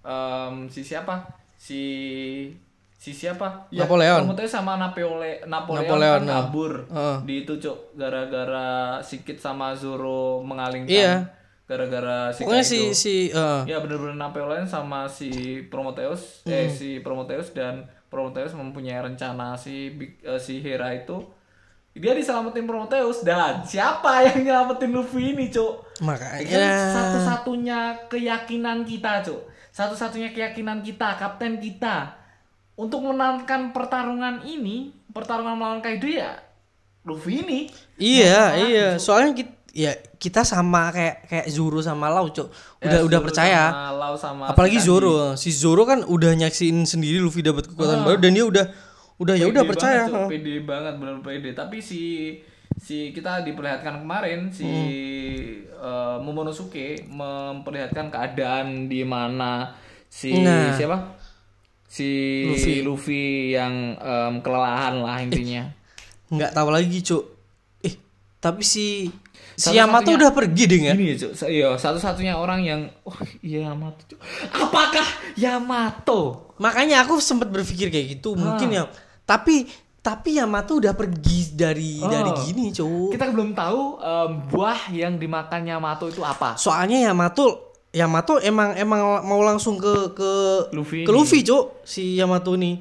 [0.00, 1.26] em, Si siapa?
[1.56, 1.80] Si
[3.02, 3.66] Si siapa?
[3.74, 4.22] Napoleon.
[4.22, 7.16] Prometheus sama Napoleon Napoleon, Napoleon, kan kabur Heeh.
[7.24, 8.70] di itu cuk gara-gara
[9.02, 11.14] Sikit sama Zoro mengalingkan Iya.
[11.64, 15.30] gara-gara si pokoknya si si eh, Ya bener-bener Napoleon sama si
[15.66, 16.70] Prometheus eh Hmm.
[16.70, 21.26] si Prometheus dan Prometheus mempunyai rencana si Big- eh, si Hera itu
[21.92, 25.98] dia diselamatin Prometheus dan siapa yang nyelamatin Luffy ini cuk?
[25.98, 32.21] Kan makanya satu-satunya keyakinan kita cuk satu-satunya keyakinan kita kapten kita
[32.82, 36.34] untuk menangkan pertarungan ini pertarungan melawan Kaido ya
[37.02, 37.60] Luffy ini.
[37.96, 38.88] Iya iya.
[38.96, 43.24] soalnya kita ya kita sama kayak kayak Zoro sama Lau cok udah Ya, udah Zoro
[43.24, 43.62] percaya.
[43.64, 44.84] sama Lau sama apalagi si.
[44.84, 45.14] Zoro.
[45.34, 48.66] Si Zoro kan udah nyaksiin sendiri Luffy dapat kekuatan baru dan dia udah
[49.16, 50.02] udah ya udah percaya.
[50.04, 50.28] banget, ha.
[50.28, 51.50] pede banget bener pede.
[51.52, 52.02] Tapi si
[52.74, 54.88] si kita diperlihatkan kemarin si Hmm.
[55.80, 59.72] eh, Momonosuke memperlihatkan keadaan di mana
[60.06, 60.70] si Nah.
[60.70, 60.98] siapa
[61.92, 62.08] si
[62.48, 62.74] Luffy.
[62.80, 65.68] Luffy, yang em, kelelahan lah intinya
[66.26, 67.24] nggak tahu lagi cuk
[67.82, 67.94] eh
[68.40, 69.12] tapi si
[69.52, 71.32] si Yamato udah pergi deh kan Gini ya, Cuk.
[71.44, 73.12] Iya, satu-satunya orang yang oh,
[73.44, 74.08] Yamato.
[74.08, 74.16] Cuk.
[74.48, 75.04] Apakah
[75.36, 76.48] Yamato?
[76.56, 78.86] makanya aku sempat berpikir kayak gitu mungkin ya
[79.22, 79.66] tapi
[79.98, 82.06] tapi Yamato udah pergi dari Oh.
[82.06, 86.54] dari gini cuk Kita belum tahu em, buah yang dimakan Yamato itu apa.
[86.56, 90.30] soalnya Yamato Yamato emang emang mau langsung ke ke
[90.72, 91.12] Luffy ke.
[91.12, 92.80] Luffy cuk si Yamato nih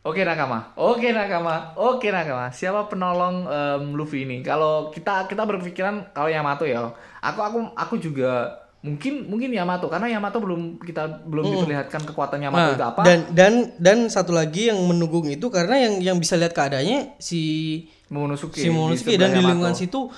[0.00, 2.48] Oke Nakama, oke Nakama, oke Nakama.
[2.48, 4.40] Siapa penolong em, Luffy ini?
[4.40, 6.88] Kalau kita kita berpikiran kalau Yamato ya,
[7.20, 8.48] aku aku aku juga
[8.80, 13.00] mungkin mungkin Yamato karena Yamato belum kita belum diperlihatkan kekuatan Yamato Nah, itu apa.
[13.04, 17.40] dan dan dan satu lagi yang mendukung itu karena yang yang bisa lihat keadaannya si
[18.08, 18.56] Momonosuke.
[18.56, 20.08] si Momonosuke di dan di lingkungan situ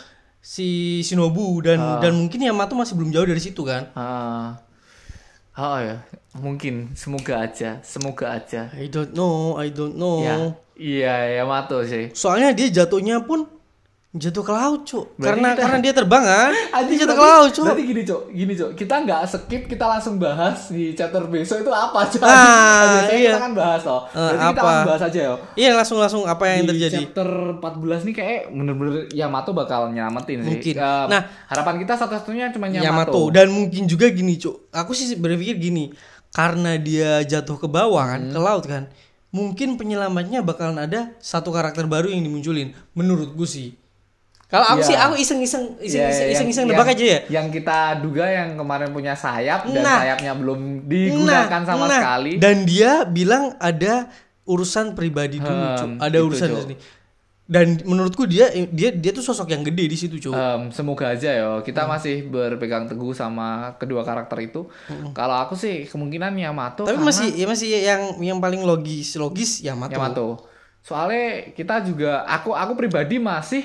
[0.42, 3.94] si Shinobu dan dan mungkin Yamato masih belum jauh dari situ kan?
[3.94, 4.58] Ah.
[5.52, 6.00] Oh ya,
[6.40, 6.96] mungkin.
[6.96, 8.72] Semoga aja, semoga aja.
[8.72, 9.60] I don't know.
[9.60, 10.24] I don't know.
[10.24, 10.36] Ya,
[10.74, 12.08] iya Yamato sih.
[12.16, 13.44] soalnya dia jatuhnya pun
[14.12, 16.52] jatuh ke laut cuk karena kita- karena dia terbang kan
[16.84, 18.70] dia jatuh ke laut cuk Berarti gini cok, gini cok.
[18.74, 22.20] Kita nggak skip, kita langsung bahas di chapter besok itu apa cok.
[22.20, 22.28] Ah,
[23.00, 23.30] Biasanya iya.
[23.30, 24.00] kita kan bahas toh.
[24.04, 24.60] Eh, Berarti kita apa?
[24.62, 25.34] langsung bahas aja yo.
[25.54, 30.38] iya langsung langsung apa yang di terjadi chapter 14 nih kayak bener-bener Yamato bakal nyelamatin
[30.38, 30.48] sih.
[30.50, 30.74] Mungkin.
[30.76, 31.22] Eh, Nah.
[31.46, 32.84] harapan kita satu-satunya cuma Yamato.
[32.84, 35.88] Yamato dan mungkin juga gini cuk aku sih berpikir gini
[36.30, 38.28] karena dia jatuh ke bawah kan Hmm.
[38.28, 38.92] ke laut kan
[39.30, 43.72] mungkin penyelamatnya bakalan ada satu karakter baru yang dimunculin menurut gue sih
[44.52, 44.86] kalau aku Iya.
[44.86, 48.92] sih aku iseng-iseng Iya, iseng-iseng iseng-iseng yang- nebak aja ya Yang kita duga yang kemarin
[48.92, 49.98] punya sayap dan Nah.
[49.98, 51.96] sayapnya belum digunakan Nah, sama nah.
[51.96, 52.32] sekali.
[52.36, 54.12] dan dia bilang ada
[54.44, 56.76] urusan pribadi dulu Hmm, ada gitu, urusan sini
[57.44, 60.32] dan menurutku dia dia dia tuh sosok yang gede di situ Cuk.
[60.32, 61.60] Em, semoga aja ya Hmm.
[61.60, 64.68] kita masih berpegang teguh sama kedua karakter itu.
[65.10, 69.60] Kalau aku sih kemungkinan Yamato tapi karena masih ya masih yang yang paling logis logis
[69.60, 70.28] Yamato, Yamato.
[70.82, 73.64] Soalnya kita juga aku aku pribadi masih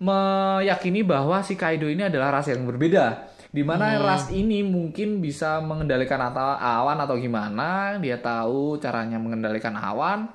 [0.00, 3.30] meyakini bahwa si Kaido ini adalah ras yang berbeda.
[3.54, 9.78] Di mana ras ini mungkin bisa mengendalikan atau awan atau gimana, dia tahu caranya mengendalikan
[9.78, 10.26] awan.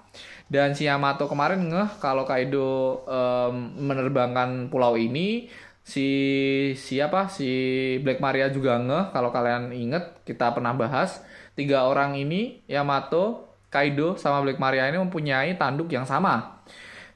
[0.48, 5.52] Dan si Yamato kemarin ngeh kalau Kaido em, menerbangkan pulau ini,
[5.84, 6.08] si
[6.80, 7.50] siapa si
[8.08, 11.20] Black Maria juga ngeh kalau kalian inget kita pernah bahas
[11.60, 16.60] tiga orang ini Yamato, Kaido sama Black Maria ini mempunyai tanduk yang sama.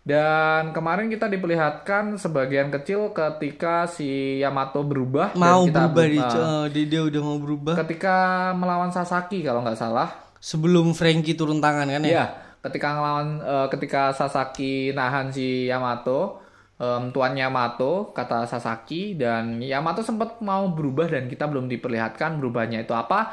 [0.03, 6.19] Dan kemarin kita diperlihatkan sebagian kecil ketika si Yamato berubah dan mau kita berubah di
[6.19, 6.35] berubah.
[6.35, 8.15] eh, dia, dia udah mau berubah ketika
[8.53, 10.09] melawan Sasaki kalau nggak salah.
[10.37, 12.25] sebelum Frankie turun tangan kan ya Iya,
[12.61, 16.43] ketika ngelawan eh, ketika Sasaki nahan si Yamato,
[16.75, 22.83] em, tuan Yamato kata Sasaki dan Yamato sempat mau berubah dan kita belum diperlihatkan berubahnya
[22.83, 23.31] itu apa.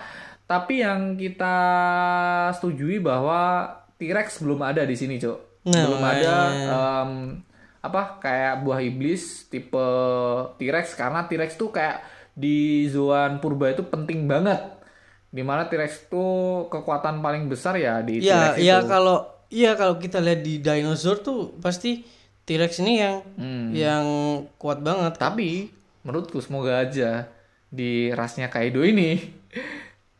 [0.50, 1.56] Tapi yang kita
[2.50, 5.38] setujui bahwa T-Rex belum ada di sini, Cok.
[5.70, 7.10] Nah, belum ada em,
[7.78, 9.86] apa kayak buah iblis tipe
[10.58, 12.02] T-Rex karena T-Rex tuh kayak
[12.34, 14.58] di zona purba itu penting banget.
[15.30, 18.88] Di mana T-Rex tuh kekuatan paling besar ya di Iya, T-Rex iya itu.
[18.88, 22.02] kalau iya kalau kita lihat di dinosaur tuh pasti
[22.42, 23.70] T-Rex ini yang Hmm.
[23.70, 24.04] yang
[24.58, 25.14] kuat banget.
[25.14, 25.70] Tapi
[26.02, 27.30] menurutku semoga aja
[27.70, 29.20] di rasnya Kaido ini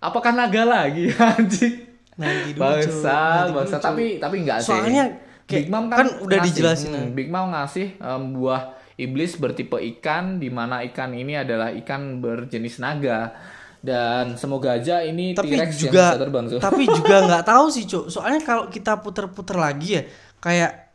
[0.01, 1.87] apakah naga lagi anjing?
[2.17, 2.61] Nanti dulu.
[2.65, 3.77] Bangsa, Nanti bangsa.
[3.81, 4.73] Tapi tapi enggak sih.
[4.73, 5.05] Soalnya
[5.51, 8.63] Big Mom kan kan, udah ngasih, dijelasin, hmm, Big Mom ngasih em, buah
[9.01, 13.35] iblis bertipe ikan di mana ikan ini adalah ikan berjenis naga.
[13.81, 16.45] Dan semoga aja ini tapi T-Rex yang juga bisa terbang.
[16.53, 16.61] Cuk.
[16.61, 20.03] tapi juga nggak tahu sih cuk soalnya kalau kita puter-puter lagi ya
[20.37, 20.93] kayak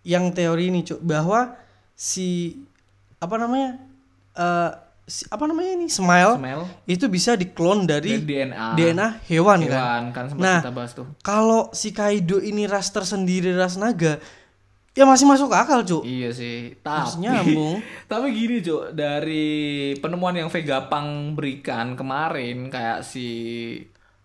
[0.00, 1.52] yang teori ini cuk bahwa
[1.92, 2.56] si
[3.20, 3.84] apa namanya
[4.32, 8.66] eh si, apa namanya ini smile, Smell itu bisa diklon dari dan DNA.
[8.78, 11.06] DNA hewan, kan Hewan kan sempat Nah, kita bahas tuh.
[11.20, 14.22] kalau si Kaido ini ras tersendiri ras naga
[14.90, 17.80] ya masih masuk akal cuk Iya sih, tapi nyambung.
[18.12, 19.46] tapi gini cuk, dari
[19.96, 23.26] penemuan yang Vega Pang berikan kemarin kayak si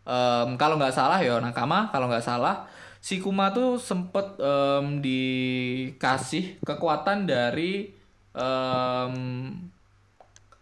[0.04, 6.62] em, kalau nggak salah ya Nakama, kalau nggak salah si Kuma tuh sempet em, dikasih
[6.62, 7.92] kekuatan dari
[8.32, 9.13] em,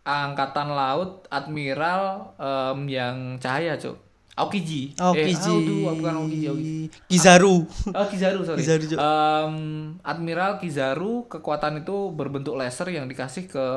[0.05, 3.97] angkatan laut admiral em, yang cahaya cuk.
[4.35, 4.91] Aokiji.
[4.99, 6.77] Aokiji Eh, aduh, bukan Aokiji, Aokiji.
[7.07, 7.55] Kizaru
[7.95, 8.59] Oh Kizaru sorry.
[8.61, 8.99] Kizaru.
[8.99, 9.55] Em,
[10.03, 13.67] Admiral Kizaru kekuatan itu berbentuk laser yang dikasih ke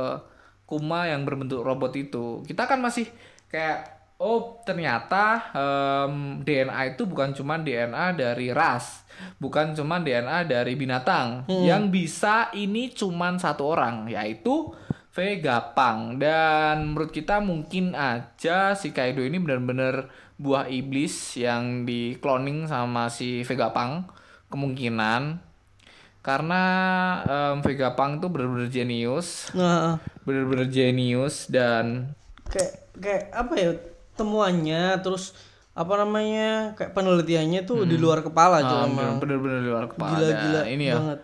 [0.69, 2.45] Kuma yang berbentuk robot itu.
[2.45, 3.09] Kita kan masih
[3.49, 3.89] kayak
[4.21, 9.07] oh ternyata em, DNA itu bukan cuma DNA dari ras,
[9.41, 11.49] bukan cuma DNA dari binatang.
[11.49, 14.75] Yang bisa ini cuman satu orang, yaitu
[15.19, 16.23] Vegapunk.
[16.23, 20.07] Dan menurut kita mungkin aja si Kaido ini benar-benar
[20.39, 24.07] buah iblis yang di cloning sama si Vegapunk
[24.47, 25.43] kemungkinan
[26.21, 26.63] karena
[27.25, 32.15] em, Vegapunk tuh benar-benar jenius, Nah, benar-benar jenius dan
[32.47, 33.71] kayak kayak apa ya
[34.15, 35.35] temuannya terus
[35.73, 39.15] apa namanya kayak penelitiannya tuh di luar kepala Ah, Cok, emang.
[39.23, 41.19] bener-bener di luar kepala Gila-gila ini ya banget.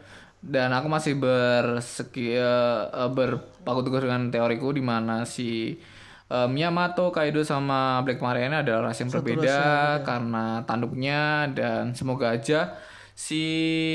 [0.44, 5.80] Dan aku masih berseki eh, eh, berpaku teguh dengan teoriku di mana si
[6.28, 9.58] eh, Yamato, Kaido sama Black Maria adalah ras yang berbeda
[10.04, 11.48] karena tanduknya.
[11.48, 12.76] Dan semoga aja
[13.16, 13.40] si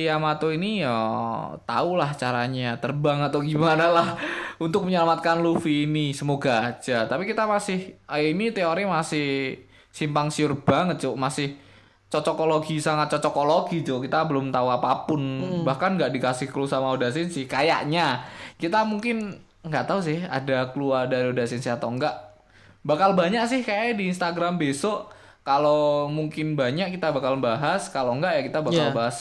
[0.09, 0.97] Yamato ini ya
[1.69, 4.07] tahulah caranya terbang atau gimana lah
[4.65, 6.17] untuk menyelamatkan Luffy ini.
[6.17, 7.05] Semoga aja.
[7.05, 9.61] Tapi kita masih ini teori masih
[9.93, 11.13] simpang siur banget cuk.
[11.13, 11.68] Masih
[12.09, 15.21] cocokologi sangat cocokologi cuk kita belum tahu apa pun.
[15.61, 18.25] Bahkan nggak dikasih clue sama Oda Sensei kayaknya.
[18.57, 22.17] Kita mungkin nggak tahu sih ada clue dari Oda Sensei atau enggak
[22.81, 25.13] bakal banyak sih kayak di Instagram besok.
[25.45, 28.93] Kalau mungkin banyak kita bakal bahas kalau enggak ya kita bakal Iya.
[28.93, 29.17] bahas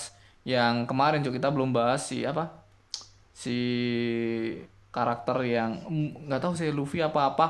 [0.49, 2.65] yang kemarin cuk kita belum bahas si apa?
[3.33, 3.57] Si
[4.89, 7.47] karakter yang mm, nggak tahu sih Luffy apa apa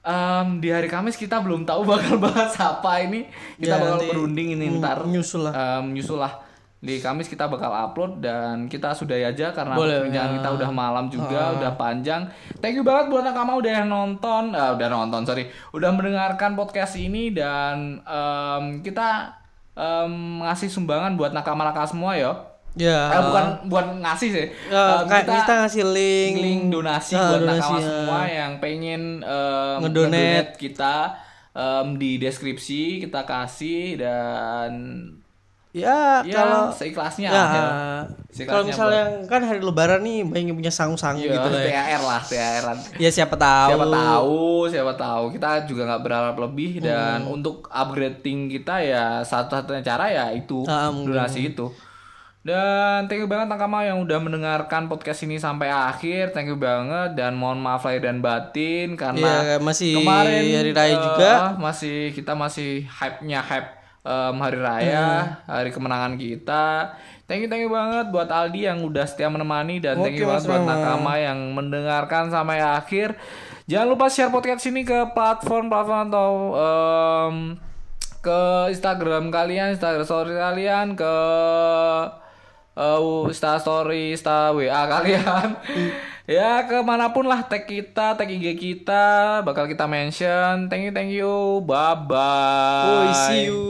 [0.00, 3.28] Em, di hari Kamis kita belum tahu bakal bahas apa ini.
[3.54, 5.04] Kita Ya, bakal nanti berunding ini ny- ntar.
[5.04, 5.52] nyusul lah.
[5.76, 6.40] Em, nyusul lah.
[6.78, 10.36] Di Kamis kita bakal upload dan kita sudah aja karena Boleh, perbincangan ya.
[10.36, 12.24] kita udah malam juga udah panjang.
[12.56, 14.50] Thank you banget buat nakama udah nonton.
[14.50, 15.44] Eh, udah nonton sorry.
[15.70, 19.36] Udah mendengarkan podcast ini dan em, kita
[19.76, 22.16] em, ngasih sumbangan buat nakama-nakama semua
[22.72, 27.40] ya ya Eh, bukan buat ngasih sih kayak kita, ngasih link link donasi Ah, buat
[27.40, 27.84] donasi, nakama ya.
[27.84, 30.06] semua yang pengen um, Ngedonate.
[30.06, 30.94] ngedonate kita
[31.50, 34.70] em, di deskripsi kita kasih dan
[35.70, 37.62] ya, ya kalau seikhlasnya ya, lah ya.
[38.28, 41.66] Seikhlasnya kalau misalnya kan hari lebaran nih banyak yang punya sangu-sangu Iya, gitu lah ya.
[41.68, 42.78] THR lah THR -an.
[42.96, 47.34] ya siapa tahu siapa tahu siapa tahu kita juga nggak berharap lebih dan Hmm.
[47.34, 51.06] untuk upgrading kita ya satu-satunya cara ya itu mungkin.
[51.08, 51.66] donasi itu
[52.40, 57.12] dan thank you banget Nakama yang udah mendengarkan podcast ini sampai akhir thank you banget
[57.12, 61.32] dan mohon maaf lahir dan batin karena Iya, masih kemarin hari raya juga.
[61.58, 63.70] masih kita masih hype-nya hype
[64.00, 65.52] em, hari raya Hmm.
[65.52, 70.00] hari kemenangan kita thank you thank you banget buat Aldi yang udah setia menemani dan
[70.00, 70.64] thank you Oke, banget buat.
[70.64, 73.20] Nakama yang mendengarkan sampai akhir
[73.66, 77.36] jangan lupa share podcast ini ke platform-platform atau em,
[78.18, 81.14] ke Instagram kalian Instagram story kalian ke
[82.78, 85.58] uh, Insta story, Insta WA kalian.
[86.40, 90.70] ya ke mana pun lah tag kita, tag IG kita, bakal kita mention.
[90.70, 93.10] Thank you, thank you, bye bye.
[93.10, 93.60] Oh, see you